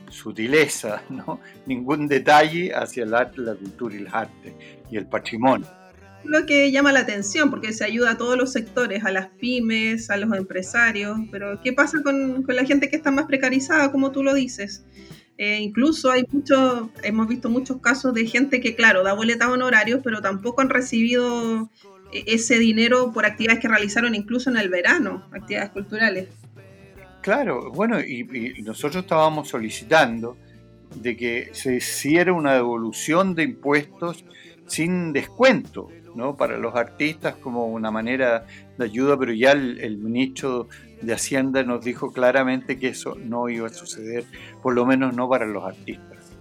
[0.10, 1.40] sutileza, ¿no?
[1.66, 4.56] ningún detalle hacia el arte, la cultura y el arte
[4.92, 5.68] y el patrimonio.
[6.24, 10.12] Lo que llama la atención, porque se ayuda a todos los sectores, a las pymes,
[10.12, 14.12] a los empresarios, pero ¿qué pasa con, con la gente que está más precarizada, como
[14.12, 14.86] tú lo dices?
[15.42, 20.02] Eh, incluso hay muchos, hemos visto muchos casos de gente que, claro, da boletas honorarios,
[20.04, 21.68] pero tampoco han recibido
[22.14, 26.28] eh, ese dinero por actividades que realizaron incluso en el verano, actividades culturales.
[27.22, 30.38] Claro, bueno, y, nosotros estábamos solicitando
[30.94, 34.24] de que se hiciera una devolución de impuestos
[34.68, 36.38] sin descuento, ¿no?
[36.38, 38.46] Para los artistas como una manera
[38.78, 40.68] de ayuda, pero ya el ministro
[41.02, 44.24] de Hacienda nos dijo claramente que eso no iba a suceder,
[44.62, 46.32] por lo menos no para los artistas.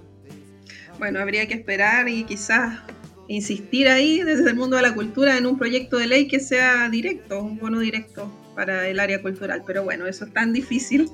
[0.99, 2.79] Bueno, habría que esperar y quizás
[3.27, 6.89] insistir ahí desde el mundo de la cultura en un proyecto de ley que sea
[6.91, 9.63] directo, un bono directo para el área cultural.
[9.67, 11.09] Pero bueno, eso es tan difícil.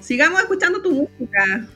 [0.00, 1.68] Sigamos escuchando tu música,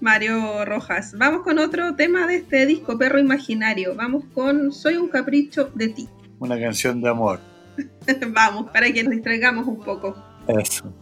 [0.00, 1.14] Mario Rojas.
[1.18, 3.94] Vamos con otro tema de este disco, Perro Imaginario.
[3.94, 6.08] Vamos con Soy un capricho de ti.
[6.38, 7.40] Una canción de amor.
[8.32, 10.14] Vamos, para que nos distraigamos un poco.
[10.48, 10.92] Eso.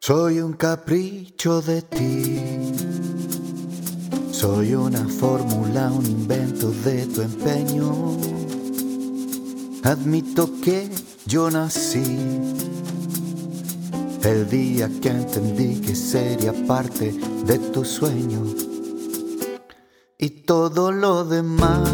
[0.00, 2.40] Soy un capricho de ti.
[4.30, 8.16] Soy una fórmula, un invento de tu empeño.
[9.84, 10.88] Admito que
[11.26, 12.16] yo nací
[14.24, 17.14] el día que entendí que sería parte
[17.46, 18.44] de tu sueño.
[20.18, 21.88] Y todo lo demás,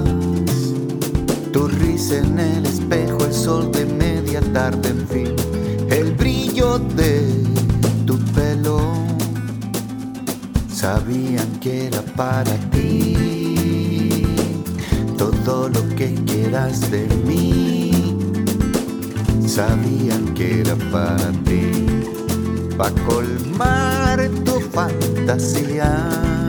[1.54, 5.36] tu risa en el espejo, el sol de media tarde, en fin,
[5.88, 7.44] el brillo de
[8.04, 8.80] tu pelo
[10.68, 14.26] sabían que era para ti.
[15.16, 17.92] Todo lo que quieras de mí,
[19.46, 21.70] sabían que era para ti.
[22.76, 26.43] Pa' colmar tu fantasía.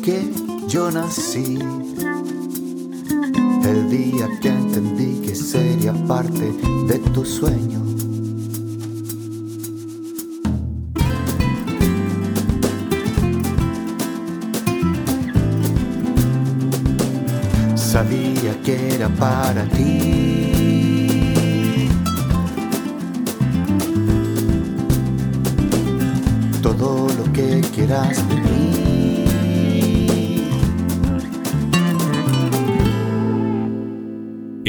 [0.00, 0.32] Que
[0.68, 1.58] yo nací
[3.64, 6.52] el día que entendí que sería parte
[6.88, 7.80] de tu sueño.
[17.74, 20.22] Sabía que era para ti.
[27.32, 28.81] que quieras de mí.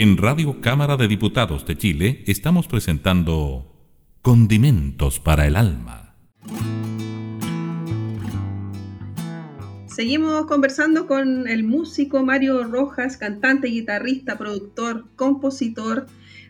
[0.03, 3.73] En Radio Cámara de Diputados de Chile estamos presentando
[4.21, 6.17] Condimentos para el Alma.
[9.87, 16.07] Seguimos conversando con el músico Mario Rojas, cantante, guitarrista, productor, compositor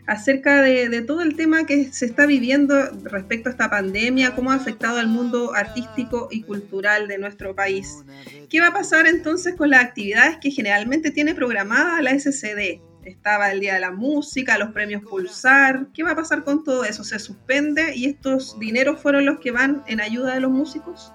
[0.08, 4.56] acerca de, todo el tema que se está viviendo respecto a esta pandemia, cómo ha
[4.56, 8.02] afectado al mundo artístico y cultural de nuestro país.
[8.50, 12.80] ¿Qué va a pasar entonces con las actividades que generalmente tiene programada la SCD?
[13.04, 15.88] Estaba el Día de la Música, los premios Pulsar.
[15.92, 17.04] ¿Qué va a pasar con todo eso?
[17.04, 21.12] ¿Se suspende y estos dineros fueron los que van en ayuda de los músicos?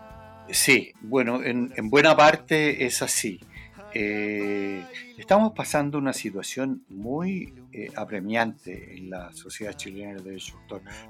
[0.52, 3.40] Sí, bueno, en, buena parte es así.
[3.94, 4.84] Eh,
[5.18, 10.60] estamos pasando una situación muy eh, apremiante en la sociedad chilena del derecho.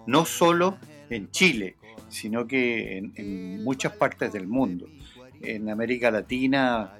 [0.07, 0.77] No solo
[1.09, 1.75] en Chile,
[2.09, 4.87] sino que en, muchas partes del mundo.
[5.41, 6.93] En América Latina,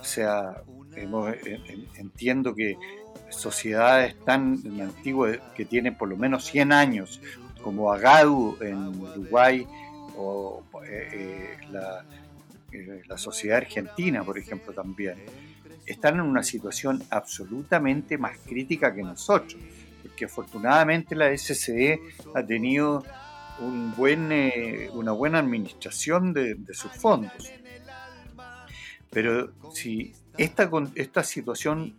[0.00, 0.62] o sea,
[1.96, 2.76] entiendo que
[3.32, 7.20] sociedades tan antiguas que tienen por lo menos 100 años,
[7.62, 9.66] como Agadu en Uruguay
[10.16, 12.04] o eh, eh, la,
[13.06, 15.16] la sociedad argentina, por ejemplo, también
[15.86, 19.60] están en una situación absolutamente más crítica que nosotros,
[20.02, 22.00] porque afortunadamente la SCE
[22.34, 23.04] ha tenido
[23.60, 27.52] un buen, eh, una buena administración de, sus fondos.
[29.10, 31.94] Pero si esta, esta situación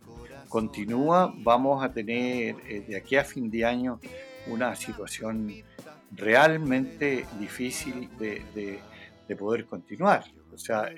[0.54, 4.00] continúa, vamos a tener eh, de aquí a fin de año
[4.46, 5.52] una situación
[6.12, 10.24] realmente difícil de poder continuar.
[10.54, 10.92] O sea,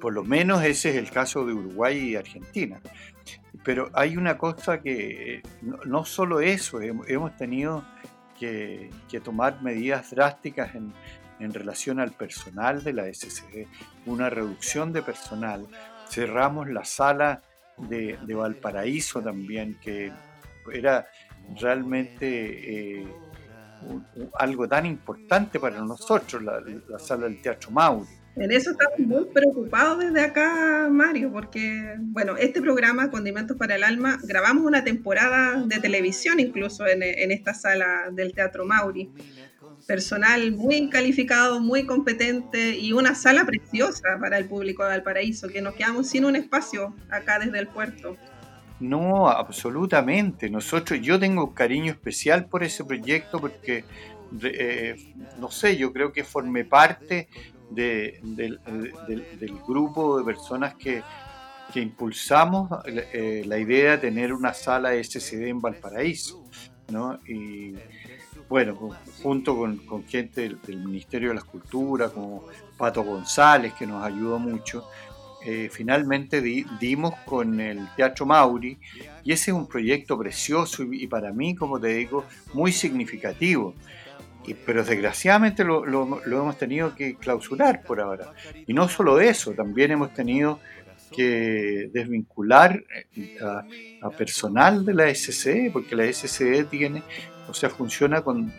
[0.00, 2.80] por lo menos ese es el caso de Uruguay y Argentina.
[3.64, 7.84] Pero hay una cosa que no, solo eso, hemos tenido
[8.38, 8.90] que,
[9.24, 10.92] tomar medidas drásticas en,
[11.52, 13.66] relación al personal de la SCD,
[14.06, 15.66] una reducción de personal.
[16.08, 17.42] Cerramos la sala
[17.78, 20.12] de, Valparaíso también, que
[20.72, 21.06] era
[21.60, 23.06] realmente eh,
[24.38, 29.26] algo tan importante para nosotros, la, la, sala del Teatro Mauri En eso estamos muy
[29.26, 35.62] preocupados desde acá, Mario, porque, bueno, este programa, Condimentos para el Alma, grabamos una temporada
[35.66, 39.10] de televisión incluso en, en esta sala del Teatro Mauri.
[39.86, 45.60] Personal muy calificado, muy competente y una sala preciosa para el público de Valparaíso, que
[45.60, 48.16] nos quedamos sin un espacio acá desde el puerto.
[48.80, 50.50] No, absolutamente.
[50.50, 53.84] Nosotros, yo tengo cariño especial por ese proyecto porque,
[54.42, 54.96] eh,
[55.38, 57.28] no sé, yo creo que formé parte
[57.70, 58.60] del,
[59.66, 61.02] grupo de personas que,
[61.76, 66.44] impulsamos eh, la idea de tener una sala SCD en Valparaíso.
[66.88, 67.18] ¿no?
[67.26, 67.74] Y
[68.54, 68.78] bueno,
[69.20, 72.44] junto con, gente del, Ministerio de la Cultura, como
[72.76, 74.86] Pato González, que nos ayudó mucho,
[75.44, 76.40] eh, finalmente
[76.78, 78.78] dimos con el Teatro Mauri
[79.24, 83.74] y ese es un proyecto precioso y, para mí, como te digo, muy significativo.
[84.64, 85.84] Pero desgraciadamente lo,
[86.24, 88.34] hemos tenido que clausurar por ahora.
[88.68, 90.60] Y no solo eso, también hemos tenido
[91.14, 92.82] que desvincular
[93.14, 93.36] eh,
[94.02, 97.02] a, personal de la SCE, porque la SCE tiene,
[97.48, 98.52] o sea, funciona con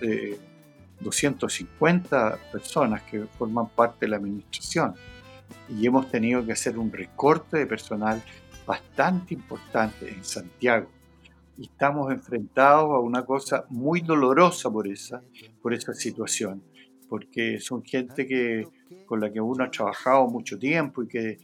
[1.00, 4.96] 250 eh, personas que forman parte de la administración
[5.70, 8.22] y hemos tenido que hacer un recorte de personal
[8.66, 10.90] bastante importante en Santiago.
[11.58, 15.22] Y estamos enfrentados a una cosa muy dolorosa por esa,
[15.62, 16.64] por esa situación,
[17.08, 18.68] porque son gente que,
[19.06, 21.38] con la que uno ha trabajado mucho tiempo y que,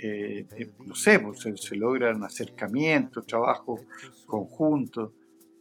[0.00, 3.80] eh, eh, no sé, pues, se, logran acercamientos, trabajo
[4.26, 5.12] conjuntos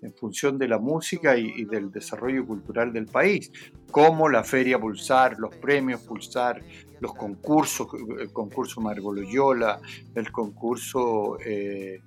[0.01, 3.51] en función de la música y, del desarrollo cultural del país,
[3.89, 6.61] como la Feria Pulsar, los premios Pulsar,
[6.99, 7.87] los concursos,
[8.19, 9.79] el concurso Margo Loyola,
[10.13, 12.01] el concurso eh,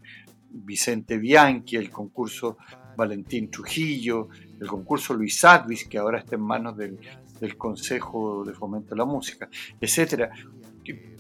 [0.51, 2.59] Vicente Bianchi, el concurso
[2.97, 4.29] Valentín Trujillo,
[4.61, 6.99] el concurso Luis Advis, que ahora está en manos del,
[7.57, 9.49] Consejo de Fomento de la Música,
[9.81, 10.29] etc.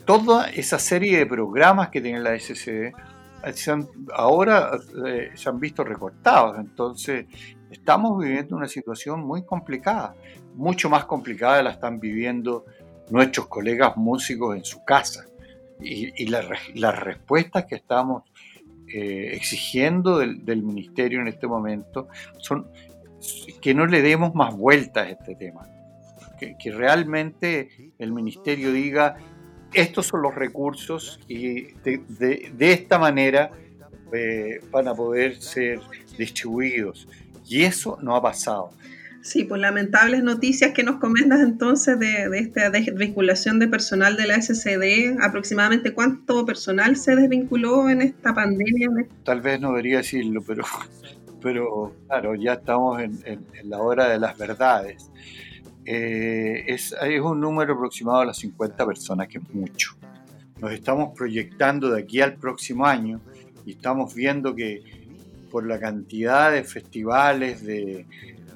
[0.04, 2.92] Toda esa serie de programas que tiene la SCD
[4.14, 4.70] ahora
[5.06, 7.26] eh, se han visto recortados, entonces
[7.70, 10.14] estamos viviendo una situación muy complicada,
[10.54, 12.64] mucho más complicada la están viviendo
[13.10, 15.26] nuestros colegas músicos en su casa.
[15.82, 18.24] Y, las respuestas que estamos
[18.92, 22.68] eh, exigiendo del, ministerio en este momento son
[23.62, 25.66] que no le demos más vueltas a este tema.
[26.38, 29.16] Que, realmente el ministerio diga,
[29.72, 33.50] estos son los recursos y de, esta manera
[34.12, 35.80] eh, van a poder ser
[36.18, 37.08] distribuidos.
[37.46, 38.70] Y eso no ha pasado.
[39.22, 44.40] Sí, pues lamentables noticias que nos comentas entonces de, esta desvinculación de personal de la
[44.40, 45.18] SCD.
[45.20, 48.88] ¿Aproximadamente cuánto personal se desvinculó en esta pandemia?
[49.24, 50.64] Tal vez no debería decirlo, pero,
[51.42, 55.10] pero claro, ya estamos en, la hora de las verdades.
[55.92, 59.96] Eh, es, es un número aproximado de las 50 personas, que es mucho.
[60.60, 63.20] Nos estamos proyectando de aquí al próximo año
[63.66, 64.84] y estamos viendo que
[65.50, 68.06] por la cantidad de festivales, de,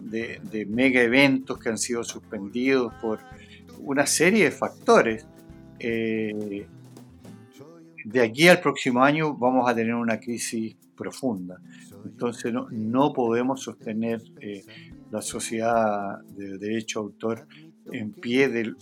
[0.01, 3.19] de, mega eventos que han sido suspendidos por
[3.81, 5.27] una serie de factores.
[5.81, 6.69] Eh,
[8.05, 11.59] de aquí al próximo año vamos a tener una crisis profunda.
[12.05, 14.65] Entonces no, podemos sostener eh,
[15.15, 17.47] la sociedad de derecho autor
[17.93, 18.75] en pie de,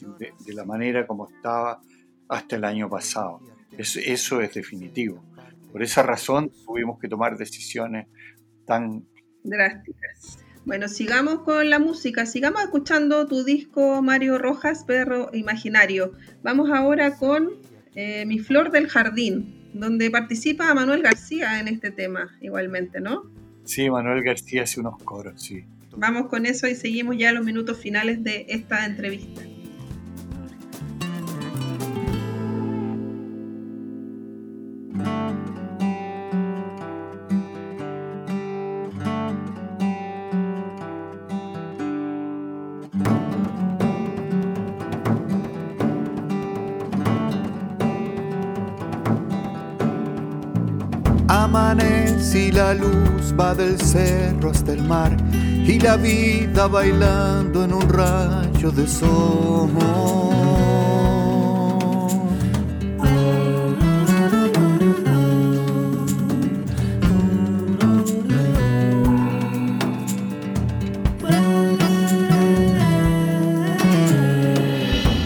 [0.47, 1.83] la manera como estaba
[2.29, 3.41] hasta el año pasado.
[3.77, 5.23] eso es definitivo.
[5.71, 8.07] Por esa razón tuvimos que tomar decisiones
[8.67, 9.05] tan
[9.45, 10.39] drásticas.
[10.65, 16.13] Bueno, sigamos con la música, sigamos escuchando tu disco Mario Rojas, Perro Imaginario.
[16.43, 17.51] Vamos ahora con
[17.95, 23.25] eh, Mi Flor del Jardín, donde participa Manuel García en este tema igualmente, ¿no?
[23.65, 25.65] Sí, Manuel García hace unos coros, sí.
[25.97, 29.43] Vamos con eso y seguimos ya los minutos finales de esta entrevista.
[52.33, 55.15] Si la luz va del cerro hasta el mar
[55.67, 59.71] y la vida bailando en un rayo de sol.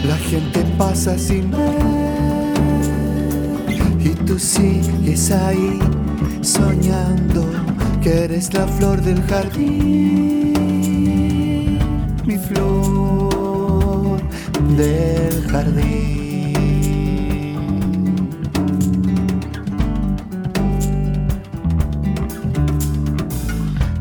[0.07, 1.57] La gente pasa sin ver
[3.99, 5.79] y tú sigues ahí
[6.41, 6.96] soñando
[8.07, 10.53] eres la flor del jardín,
[12.25, 14.21] mi flor
[14.77, 16.07] del jardín.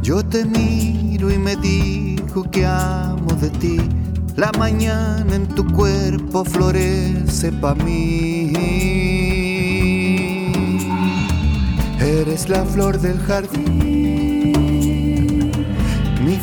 [0.03, 3.79] Yo te miro y me digo que amo de ti.
[4.37, 8.53] La mañana en tu cuerpo florece pa' mí.
[11.99, 13.86] Eres la flor del jardín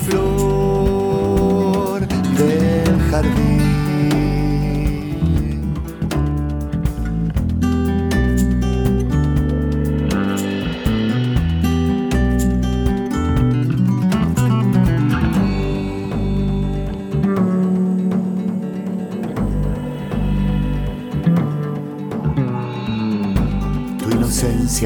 [0.05, 1.99] flor
[2.37, 3.53] del jardín.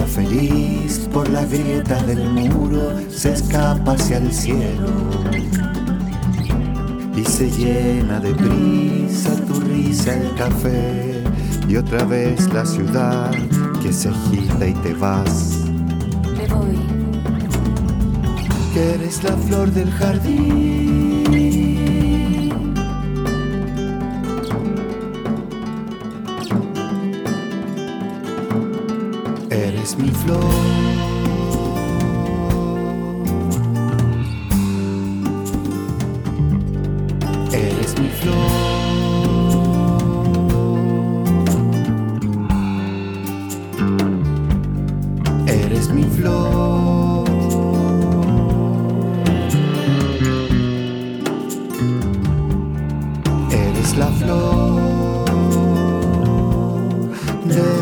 [0.05, 0.86] feliz
[1.17, 4.91] por la grieta del muro se escapa hacia el cielo
[7.15, 11.23] y se llena de brisa tu risa el café
[11.67, 13.31] y otra vez la ciudad
[13.81, 15.65] que se agita y te vas.
[16.37, 16.77] Me voy.
[18.75, 21.07] Que eres la flor del jardín
[29.95, 30.66] mi flor.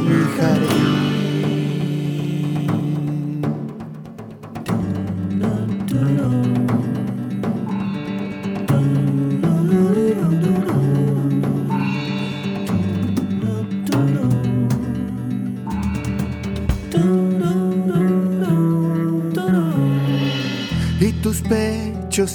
[0.06, 1.06] Mi jardín.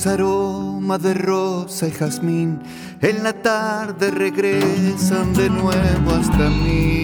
[0.06, 2.60] aroma de rosa y jazmín,
[3.00, 6.99] en la tarde regresan de nuevo hasta mí.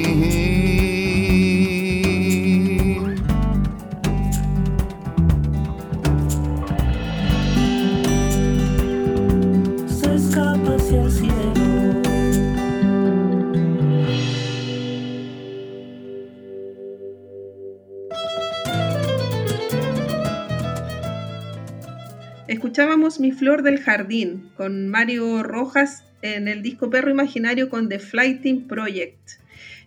[23.19, 28.67] Mi Flor del Jardín con Mario Rojas en el disco Perro Imaginario con The Flighting
[28.67, 29.19] Project.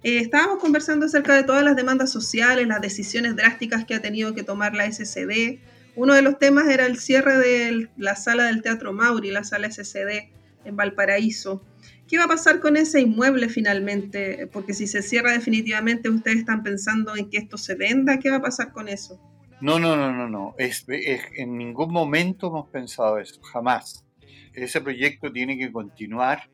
[0.04, 4.34] Eh, estábamos conversando acerca de todas las demandas sociales, las decisiones drásticas que ha tenido
[4.34, 5.60] que tomar la SCD.
[5.96, 9.70] Uno de los temas era el cierre de la sala del Teatro Mauri, la sala
[9.70, 10.30] SCD
[10.66, 11.64] en Valparaíso.
[12.08, 14.48] ¿Qué va a pasar con ese inmueble finalmente?
[14.52, 18.18] Porque si se cierra definitivamente, ustedes están pensando en que esto se venda.
[18.18, 19.20] ¿Qué va a pasar con eso?
[19.62, 20.56] No, no, no, no, no.
[20.58, 24.06] Es, en ningún momento hemos pensado eso, jamás.
[24.54, 26.50] Ese proyecto tiene que continuar.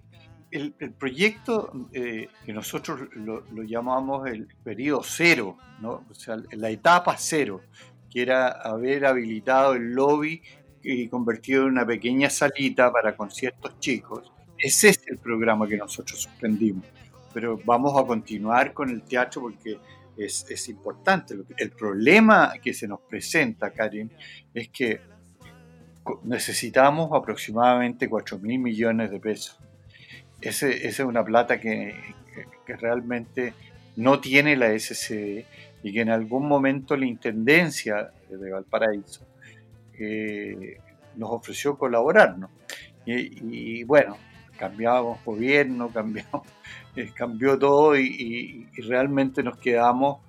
[0.51, 6.05] El, proyecto eh, que nosotros lo, llamamos el periodo cero, ¿no?
[6.09, 7.61] o sea, la etapa cero,
[8.09, 10.41] que era haber habilitado el lobby
[10.81, 14.31] y convertido en una pequeña salita para conciertos chicos.
[14.57, 16.85] Ese es el programa que nosotros suspendimos.
[17.33, 19.77] Pero vamos a continuar con el teatro porque
[20.17, 21.35] es, importante.
[21.57, 24.11] El problema que se nos presenta, Karen,
[24.53, 25.01] es que
[26.23, 29.59] necesitamos aproximadamente 4 mil millones de pesos.
[30.41, 31.95] esa es una plata que,
[32.67, 33.53] realmente
[33.95, 35.45] no tiene la SCD
[35.83, 39.25] y que en algún momento la Intendencia de Valparaíso
[39.97, 40.79] eh,
[41.15, 42.49] nos ofreció colaborarnos.
[43.05, 44.17] Y, y, bueno,
[44.57, 46.47] cambiamos gobierno, cambiamos
[46.95, 50.21] eh, cambió todo y, realmente nos quedamos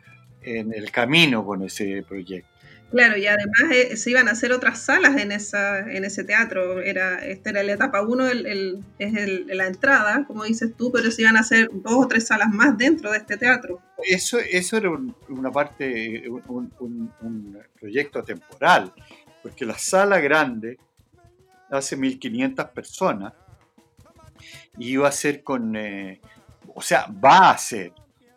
[0.43, 2.51] en el camino con ese proyecto.
[2.91, 6.81] Claro, y además eh, se iban a hacer otras salas en esa en ese teatro.
[6.81, 9.13] Era, esta era la etapa 1, el, es
[9.47, 12.79] la entrada, como dices tú, pero se iban a hacer dos o tres salas más
[12.79, 13.81] dentro de este teatro.
[14.05, 14.91] Eso, eso era
[15.29, 18.93] una parte, un, un, proyecto temporal,
[19.43, 20.79] porque la sala grande
[21.71, 23.33] hace 1500 personas
[24.79, 25.77] y iba a ser con...
[25.77, 26.21] Eh,
[26.75, 27.93] o sea, va a ser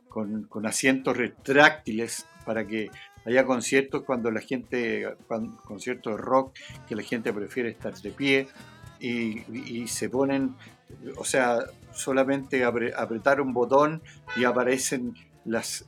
[0.10, 2.90] con, asientos retráctiles para que
[3.26, 5.08] haya conciertos cuando la gente,
[5.64, 6.58] conciertos de rock,
[6.88, 8.48] que la gente prefiere estar de pie
[9.00, 10.56] y, se ponen,
[11.18, 11.60] o sea,
[11.92, 14.02] solamente apretar un botón
[14.36, 15.14] y aparecen
[15.46, 15.86] las,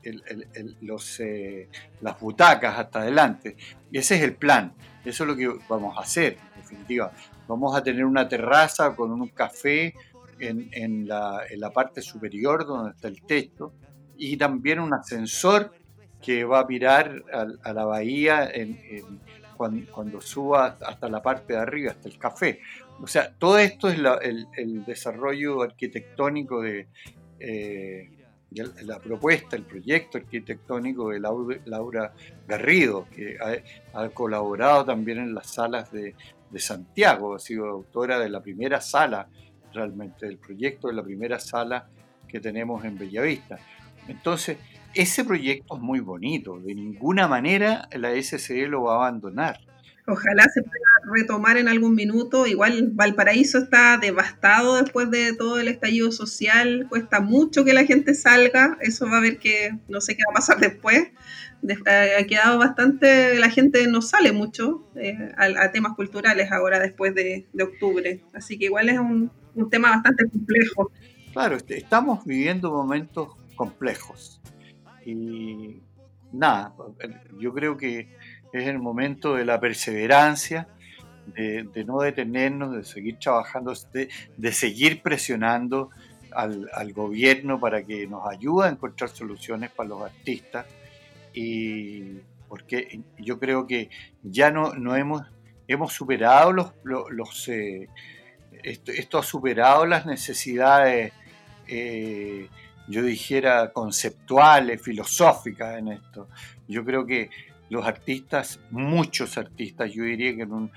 [0.81, 1.67] los, eh,
[2.01, 3.57] las butacas hasta adelante.
[3.91, 7.11] Y ese es el plan, eso es lo que vamos a hacer, en definitiva.
[7.47, 9.93] Vamos a tener una terraza con un café
[10.41, 13.73] en, la, parte superior donde está el techo
[14.17, 15.73] y también un ascensor
[16.21, 17.23] que va a mirar
[17.63, 18.51] a, la bahía
[19.57, 22.59] cuando, suba hasta la parte de arriba, hasta el café.
[23.01, 23.99] O sea, todo esto es
[24.57, 26.87] el, desarrollo arquitectónico de
[27.39, 28.09] eh,
[28.51, 32.13] la propuesta, el proyecto arquitectónico de Laura,
[32.47, 33.37] Garrido, que
[33.93, 36.15] ha, colaborado también en las salas de,
[36.51, 39.27] de Santiago, ha sido autora de la primera sala,
[39.73, 41.87] realmente, del proyecto de la primera sala
[42.27, 43.59] que tenemos en Bellavista.
[44.07, 44.57] Entonces,
[44.93, 49.59] ese proyecto es muy bonito, de ninguna manera la SCE lo va a abandonar.
[50.07, 52.47] Ojalá se pueda retomar en algún minuto.
[52.47, 56.87] Igual Valparaíso está devastado después de todo el estallido social.
[56.89, 58.77] Cuesta mucho que la gente salga.
[58.81, 61.11] Eso va a ver que no sé qué va a pasar después.
[61.67, 67.13] Eh, ha quedado bastante, la gente no sale mucho eh, a, temas culturales ahora después
[67.13, 68.23] de, octubre.
[68.33, 70.91] Así que igual es un, un tema bastante complejo.
[71.33, 74.41] Claro, este, estamos viviendo momentos complejos.
[75.05, 75.81] Y
[76.31, 76.73] nada,
[77.39, 78.15] yo creo que
[78.53, 80.67] es el momento de la perseverancia,
[81.27, 85.89] de, no detenernos, de seguir trabajando, de, seguir presionando
[86.31, 90.65] al, gobierno para que nos ayude a encontrar soluciones para los artistas.
[91.33, 93.89] Y porque yo creo que
[94.23, 95.23] ya no, no hemos,
[95.67, 97.87] hemos superado los, los, eh,
[98.63, 101.13] esto, ha superado las necesidades
[101.67, 102.49] eh,
[102.87, 106.27] yo dijera, conceptuales, filosóficas en esto.
[106.67, 107.29] Yo creo que
[107.69, 110.71] los artistas, muchos artistas, yo diría que en un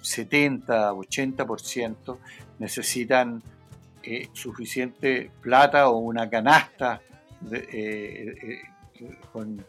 [0.00, 2.18] 70, 80%
[2.58, 3.42] necesitan
[4.02, 7.02] eh, suficiente plata o una canasta
[7.52, 9.64] eh, eh, con,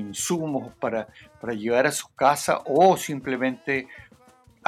[0.00, 1.06] insumos para,
[1.40, 3.86] para llevar a su casa o simplemente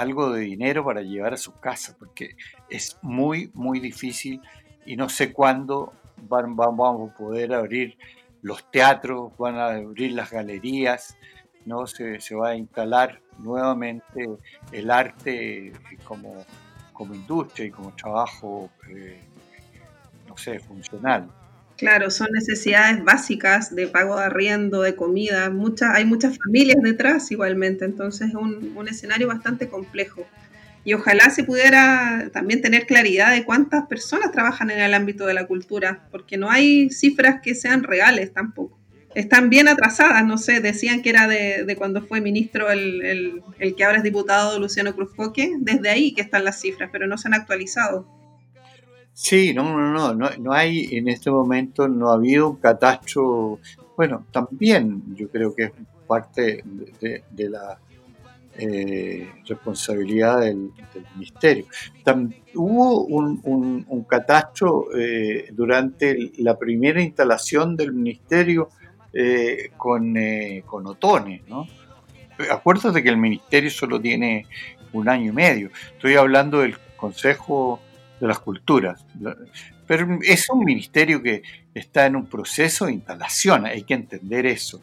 [0.01, 2.37] algo de dinero para llevar a su casa, porque
[2.69, 4.41] es muy, muy difícil
[4.87, 7.97] y no sé cuándo vamos a poder abrir
[8.43, 11.17] los teatros, van a abrir las galerías,
[11.65, 11.87] ¿no?
[11.87, 14.29] se, va a instalar nuevamente
[14.73, 15.73] el arte
[16.05, 16.45] como,
[16.93, 19.21] como industria y como trabajo, eh,
[20.27, 21.29] no sé, funcional.
[21.81, 27.33] Claro, son necesidades básicas de pago de arriendo, de comida, muchas, hay muchas familias detrás
[27.33, 30.27] igualmente, entonces es un, un escenario bastante complejo
[30.85, 35.33] y ojalá se pudiera también tener claridad de cuántas personas trabajan en el ámbito de
[35.33, 38.79] la cultura, porque no hay cifras que sean reales tampoco.
[39.15, 43.99] Están bien atrasadas, no sé, decían que era de, cuando fue ministro el, que ahora
[43.99, 48.20] es diputado Luciano Cruzcoque, desde ahí que están las cifras, pero no se han actualizado.
[49.23, 53.59] Sí, no, no, no, no, hay en este momento, no ha habido un catastro,
[53.95, 55.73] bueno, también yo creo que es
[56.07, 56.65] parte
[56.99, 57.79] de la
[58.57, 60.71] eh, responsabilidad del,
[61.17, 61.67] ministerio.
[62.55, 68.71] hubo un, catastro eh, durante la primera instalación del ministerio
[69.13, 70.15] eh, con,
[70.65, 71.67] con Otone, ¿no?
[72.51, 74.47] Acuérdate que el ministerio solo tiene
[74.95, 75.71] un año y medio.
[75.93, 77.81] Estoy hablando del Consejo
[78.21, 79.05] de las Culturas.
[79.87, 81.43] Pero es un ministerio que
[81.75, 84.81] está en un proceso de instalación, hay que entender eso.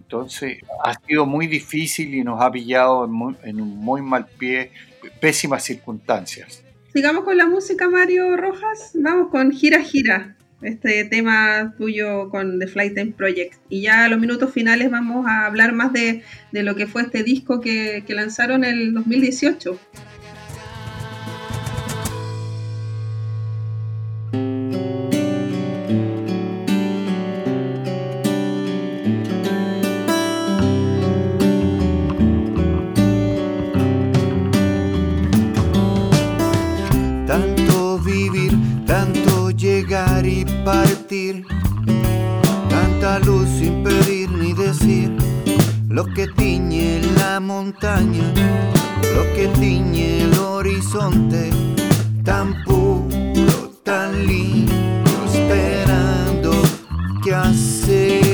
[0.00, 3.04] Entonces ha sido muy difícil y nos ha pillado
[3.42, 4.70] en, un muy mal pie,
[5.20, 6.62] pésimas circunstancias.
[6.92, 8.92] Sigamos con la música, Mario Rojas.
[8.94, 13.54] Vamos con Gira Gira, este tema tuyo con The Flight Time Project.
[13.68, 16.22] Y ya a los minutos finales vamos a hablar más de,
[16.52, 19.78] lo que fue este disco que, que lanzaron en el 2018.
[42.68, 45.12] Tanta luz sin pedir ni decir,
[45.88, 48.32] lo que tiñe la montaña,
[49.14, 51.50] lo que tiñe el horizonte,
[52.24, 54.72] tan puro, tan lindo,
[55.32, 56.50] esperando
[57.22, 58.25] que hacer.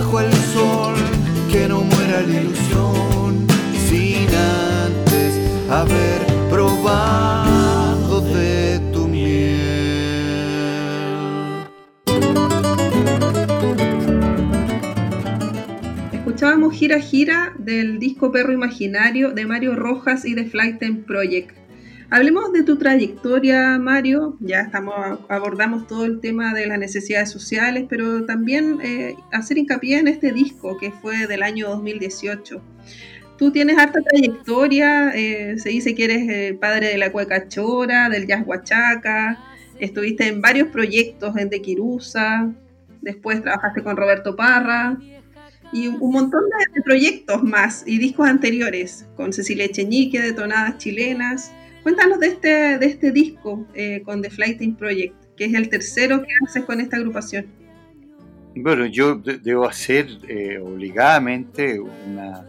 [0.00, 0.94] Bajo el sol,
[1.52, 3.46] que no muera la ilusión,
[3.86, 5.38] sin antes
[5.68, 9.58] haber probado de tu miel.
[16.12, 21.59] Escuchábamos Gira Gira del disco Perro Imaginario de Mario Rojas y de Flighten Project.
[22.12, 24.36] Hablemos de tu trayectoria, Mario.
[24.40, 30.00] Ya estamos abordamos todo el tema de las necesidades sociales, pero también eh, hacer hincapié
[30.00, 32.60] en este disco que fue del año 2018.
[33.38, 38.08] Tú tienes harta trayectoria, eh, se dice que eres eh, padre de la cueca chora,
[38.08, 39.38] del jazz huachaca,
[39.78, 42.50] estuviste en varios proyectos en De Quirusa,
[43.00, 44.98] después trabajaste con Roberto Parra
[45.72, 46.42] y un montón
[46.74, 51.52] de, proyectos más y discos anteriores con Cecilia Echeñique, de Tonadas Chilenas.
[51.82, 56.20] Cuéntanos de este, de este disco eh, con The Flighting Project, que es el tercero
[56.22, 57.46] que haces con esta agrupación.
[58.54, 62.44] Bueno, yo de- debo hacer eh, obligadamente una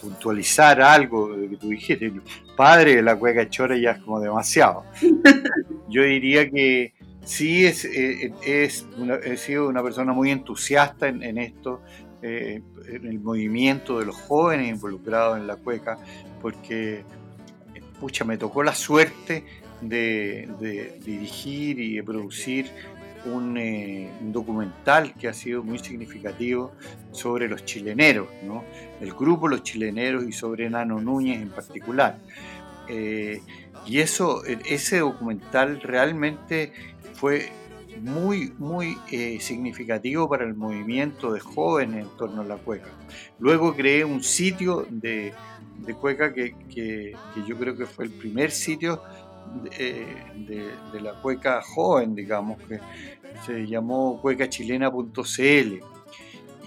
[0.00, 2.10] puntualizar algo de que tú dijiste.
[2.56, 4.84] Padre de la cueca chora ya es como demasiado.
[5.90, 11.22] Yo diría que sí es, eh, es una- he sido una persona muy entusiasta en,
[11.22, 11.82] en esto,
[12.22, 15.98] eh, en el movimiento de los jóvenes involucrados en la cueca,
[16.40, 17.02] porque
[18.00, 19.44] pucha, me tocó la suerte
[19.80, 20.48] de,
[21.04, 22.70] dirigir y producir
[23.26, 26.72] un, eh, un documental que ha sido muy significativo
[27.12, 28.64] sobre los chileneros, ¿no?
[29.00, 32.18] el grupo Los Chileneros y sobre Nano Núñez en particular.
[32.88, 33.40] Eh,
[33.86, 36.72] y eso, ese documental realmente
[37.14, 37.50] fue
[38.00, 42.88] muy, muy eh, significativo para el movimiento de jóvenes en torno a la cueca.
[43.38, 45.32] Luego creé un sitio de,
[45.84, 47.14] de cueca que, que-
[47.46, 49.02] yo creo que fue el primer sitio
[49.64, 50.06] de,
[50.92, 52.78] de la cueca joven, digamos, que
[53.46, 55.80] se llamó cuecachilena.cl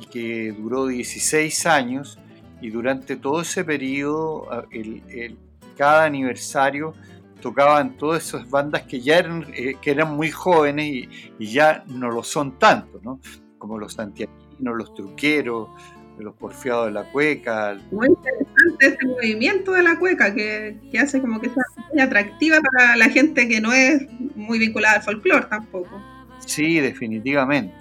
[0.02, 2.18] y que duró 16 años
[2.62, 5.38] y durante todo ese periodo, el- el-
[5.78, 6.94] cada aniversario
[7.42, 11.08] tocaban todas esas bandas que ya eran, eh, que eran muy jóvenes
[11.40, 13.20] y, ya no lo son tanto, ¿no?
[13.58, 15.70] como los santiaguinos, los truqueros,
[16.20, 17.78] los porfiados de la cueca,
[18.88, 23.10] este movimiento de la cueca que, que hace como que sea muy atractiva para la
[23.10, 24.02] gente que no es
[24.36, 26.02] muy vinculada al folclore tampoco.
[26.46, 27.76] Sí, definitivamente.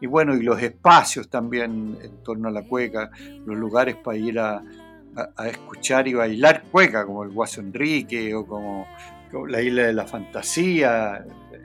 [0.00, 3.10] Y bueno, y los espacios también en torno a la cueca,
[3.46, 4.56] los lugares para ir a,
[5.16, 8.86] a- a escuchar y bailar cueca, como el Guaso Enrique o como,
[9.30, 11.24] como la Isla de la Fantasía,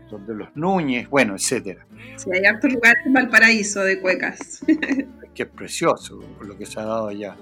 [0.09, 1.85] donde los Núñez, bueno, etcétera.
[2.15, 4.61] Sí, hay hartos lugares en Valparaíso de cuecas.
[5.33, 7.35] que es precioso lo que se ha dado allá.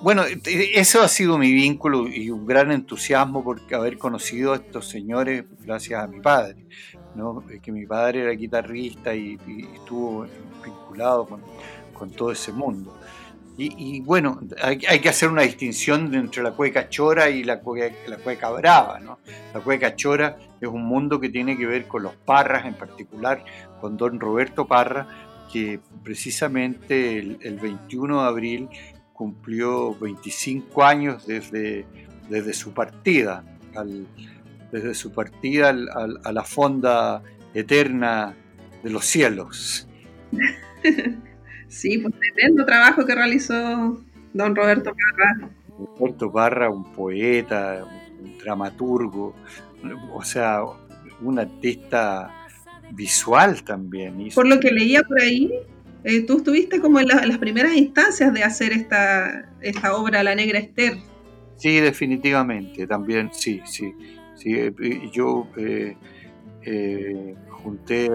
[0.00, 4.56] Bueno, e- eso ha sido mi vínculo y un gran entusiasmo por haber conocido a
[4.56, 6.66] estos señores gracias a mi padre,
[7.16, 7.44] ¿no?
[7.60, 9.36] Que mi padre era guitarrista y,
[9.74, 10.26] estuvo
[10.64, 12.96] vinculado con, todo ese mundo.
[13.60, 19.00] Y, bueno, hay, que hacer una distinción entre la cueca chora y la cueca, brava.
[19.52, 23.44] La cueca chora es un mundo que tiene que ver con los parras, en particular
[23.80, 25.08] con don Roberto Parra,
[25.52, 28.68] que precisamente el, el 21 de abril
[29.18, 31.84] cumplió 25 años desde,
[32.30, 33.44] desde su partida,
[33.74, 34.06] al-
[34.70, 38.34] desde su partida al- al- a la fonda eterna
[38.82, 39.86] de los cielos.
[41.70, 44.00] Sí, pues tremendo trabajo que realizó
[44.32, 45.50] don Roberto Parra.
[45.98, 47.84] Roberto Parra, un poeta,
[48.22, 49.34] un dramaturgo,
[50.14, 50.60] o sea,
[51.20, 52.34] un artista
[52.92, 54.30] visual también.
[54.34, 55.52] Por lo que leía por ahí,
[56.04, 60.58] eh, tú estuviste como en, las primeras instancias de hacer esta, esta obra, La Negra
[60.58, 60.98] Esther.
[61.56, 63.92] Sí, definitivamente, también, sí, sí.
[64.36, 65.96] sí eh, yo eh,
[67.50, 68.08] junté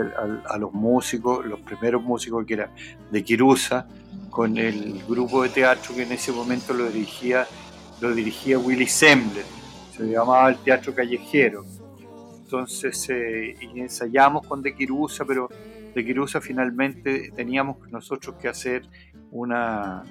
[0.47, 2.69] a, los músicos, los primeros músicos que eran
[3.11, 3.87] de Kirusa,
[4.29, 7.45] con el grupo de teatro que en ese momento lo dirigía,
[7.99, 9.45] lo dirigía Willy Sembler,
[9.95, 11.65] se llamaba el Teatro Callejero.
[12.43, 15.49] Entonces, y ensayamos con De Kirusa, pero
[15.93, 18.83] de Quirusa finalmente teníamos nosotros que hacer
[19.31, 20.03] una...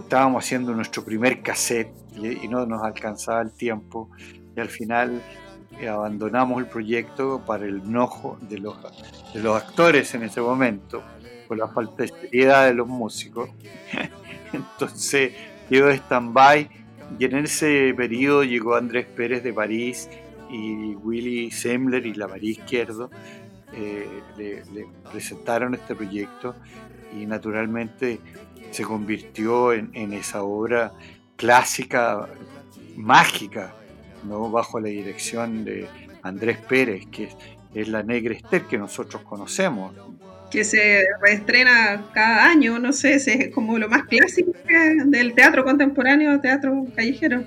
[0.00, 4.08] Estábamos haciendo nuestro primer cassette y, no nos alcanzaba el tiempo
[4.56, 5.20] y al final
[5.80, 8.76] eh, abandonamos el proyecto para el enojo de los,
[9.32, 11.02] de los actores en ese momento,
[11.48, 13.50] por la falta de seriedad de los músicos.
[14.52, 15.32] Entonces
[15.68, 16.68] quedó stand-by
[17.18, 20.08] y en ese periodo llegó Andrés Pérez de París
[20.50, 23.10] y Willy Sembler y la María Izquierdo
[23.76, 26.54] eh, le, presentaron este proyecto
[27.18, 28.18] y naturalmente
[28.70, 30.92] se convirtió en, esa obra
[31.36, 32.28] clásica,
[32.96, 33.72] mágica,
[34.24, 34.50] ¿no?
[34.50, 35.86] bajo la dirección de
[36.22, 37.28] Andrés Pérez, que
[37.74, 39.94] es, la Negra Esther que nosotros conocemos.
[40.50, 44.52] Que se reestrena cada año, no sé, es como lo más clásico
[45.06, 47.44] del teatro contemporáneo, teatro callejero.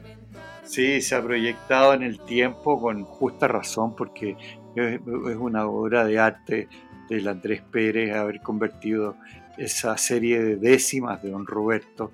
[0.67, 4.35] Sí, se ha proyectado en el tiempo con justa razón porque
[4.77, 4.99] es,
[5.37, 6.67] una obra de arte
[7.09, 9.15] del Andrés Pérez haber convertido
[9.57, 12.11] esa serie de décimas de Don Roberto,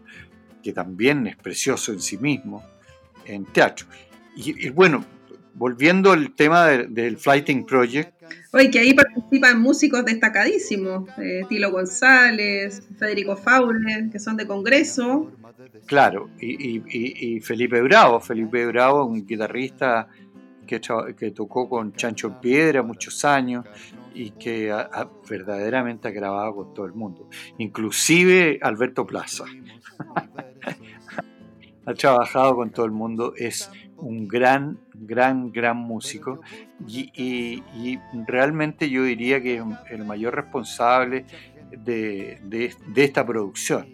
[0.62, 2.64] que también es precioso en sí mismo,
[3.26, 3.86] en teatro.
[4.36, 5.04] Y, bueno,
[5.54, 8.14] volviendo al tema del Flighting Project.
[8.52, 15.32] Oye, que ahí participan músicos destacadísimos, eh, Tilo González, Federico Faule, que son de Congreso.
[15.86, 20.08] Claro, y, y, Felipe Bravo, Felipe Bravo, un guitarrista
[20.66, 20.82] que,
[21.18, 23.66] que tocó con Chancho Piedra muchos años
[24.14, 24.74] y que
[25.30, 29.46] verdaderamente ha grabado con todo el mundo, inclusive Alberto Plaza.
[31.86, 36.42] ha trabajado con todo el mundo, es un gran, gran, gran músico
[36.88, 37.62] y,
[38.28, 41.26] realmente yo diría que es el mayor responsable
[41.72, 43.88] de, de, esta producción.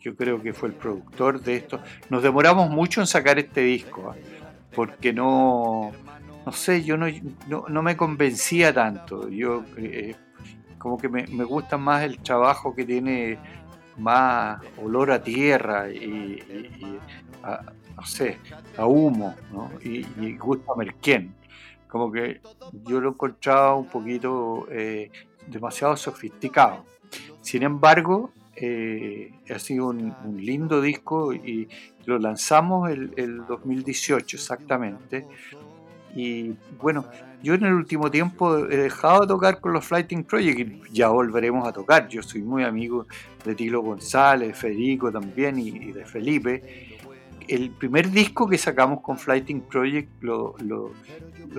[0.00, 1.80] Yo creo que fue el productor de esto.
[2.10, 4.16] Nos demoramos mucho en sacar este disco, ¿ah?
[4.74, 5.92] Porque no,
[6.44, 7.06] no sé, yo no,
[7.68, 9.28] no, me convencía tanto.
[9.28, 10.14] Yo eh,
[10.78, 13.38] como que me, gusta más el trabajo que tiene
[13.96, 16.98] más olor a tierra y,
[17.42, 17.62] a,
[17.96, 18.38] no sé,
[18.76, 19.70] a humo, ¿no?
[19.82, 21.34] Y, y gusta Merquén.
[21.88, 22.40] Como que
[22.82, 25.10] yo lo encontraba un poquito eh,
[25.46, 26.84] demasiado sofisticado.
[27.40, 31.68] Sin embargo, eh, ha sido un, lindo disco y
[32.06, 35.26] lo lanzamos el, el 2018 exactamente
[36.14, 37.06] y bueno,
[37.42, 41.08] yo en el último tiempo he dejado de tocar con los Flighting Project y ya
[41.08, 42.08] volveremos a tocar.
[42.08, 43.06] Yo soy muy amigo
[43.44, 46.98] de Tilo González, de Federico también y, de Felipe.
[47.48, 50.54] El primer disco que sacamos con Flighting Project lo,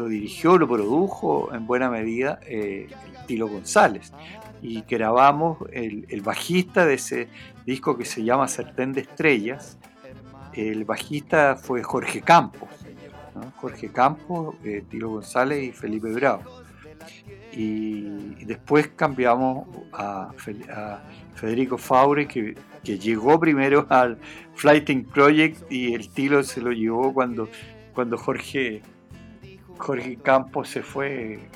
[0.08, 2.88] dirigió, lo produjo en buena medida eh,
[3.28, 4.14] Tilo González.
[4.62, 7.28] Y grabamos el, el bajista de ese
[7.66, 9.78] disco que se llama Sertén de Estrellas.
[10.56, 12.70] El bajista fue Jorge Campos
[13.58, 16.44] Jorge Campos, eh, Tilo González y Felipe Bravo.
[17.52, 20.32] Y, después cambiamos a,
[21.36, 24.20] Federico Faure, que, llegó primero al
[24.54, 27.50] Flighting Project y el Tilo se lo llevó cuando,
[27.94, 28.84] cuando Jorge,
[29.78, 31.50] Jorge Campos se fue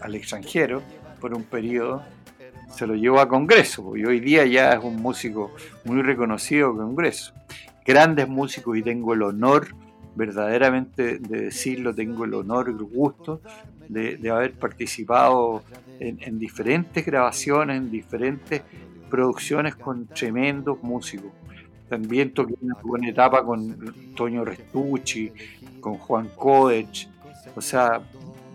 [0.00, 0.82] al, extranjero
[1.20, 2.02] por un periodo
[2.72, 5.52] se lo llevó a Congreso, y hoy día ya es un músico
[5.84, 7.32] muy reconocido Congreso.
[7.86, 9.68] Grandes músicos y tengo el honor
[10.16, 13.40] verdaderamente de decirlo, tengo el honor y el gusto
[13.88, 15.62] de, haber participado
[16.00, 18.62] en, diferentes grabaciones, en diferentes
[19.10, 21.30] producciones con tremendos músicos.
[21.88, 25.30] También toqué una buena etapa con Toño Restucci,
[25.80, 27.08] con Juan Kodech.
[27.54, 28.00] O sea,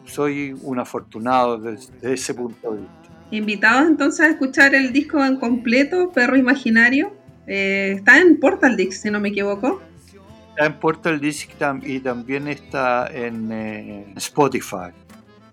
[0.06, 2.96] soy un afortunado desde, ese punto de vista.
[3.32, 7.14] Invitados entonces a escuchar el disco en completo, Perro Imaginario.
[7.48, 9.82] Eh, está en Portal Dix, si no me equivoco.
[10.50, 11.50] Está en Portal Disc
[11.84, 14.92] y también está en eh, Spotify.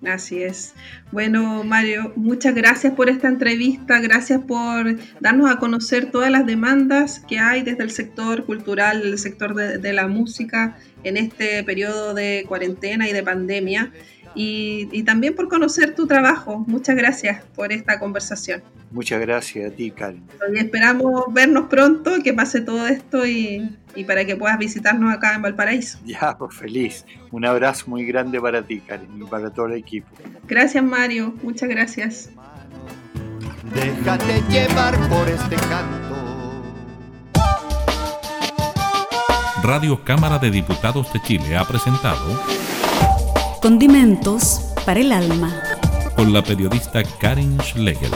[0.06, 0.74] Así es.
[1.10, 7.20] Bueno, Mario, muchas gracias por esta entrevista, gracias por darnos a conocer todas las demandas
[7.20, 12.44] que hay desde el sector cultural, el sector de, la música en este periodo de
[12.46, 13.92] cuarentena y de pandemia.
[14.34, 16.64] Y, también por conocer tu trabajo.
[16.66, 18.62] Muchas gracias por esta conversación.
[18.90, 20.22] Muchas gracias a ti, Karen.
[20.54, 23.76] esperamos vernos pronto, que pase todo esto y,
[24.06, 25.98] para que puedas visitarnos acá en Valparaíso.
[26.04, 27.04] Ya, pues feliz.
[27.30, 30.08] Un abrazo muy grande para ti, Karen, y para todo el equipo.
[30.46, 31.34] Gracias, Mario.
[31.42, 32.30] Muchas gracias.
[33.74, 36.08] Déjate llevar por este canto.
[39.62, 42.40] Radio Cámara de Diputados de Chile ha presentado
[43.60, 45.52] Condimentos para el alma.
[46.14, 48.12] Con la periodista Karin Schlegel.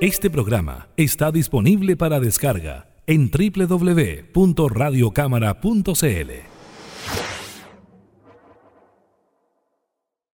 [0.00, 6.30] Este programa está disponible para descarga en www.radiocámara.cl.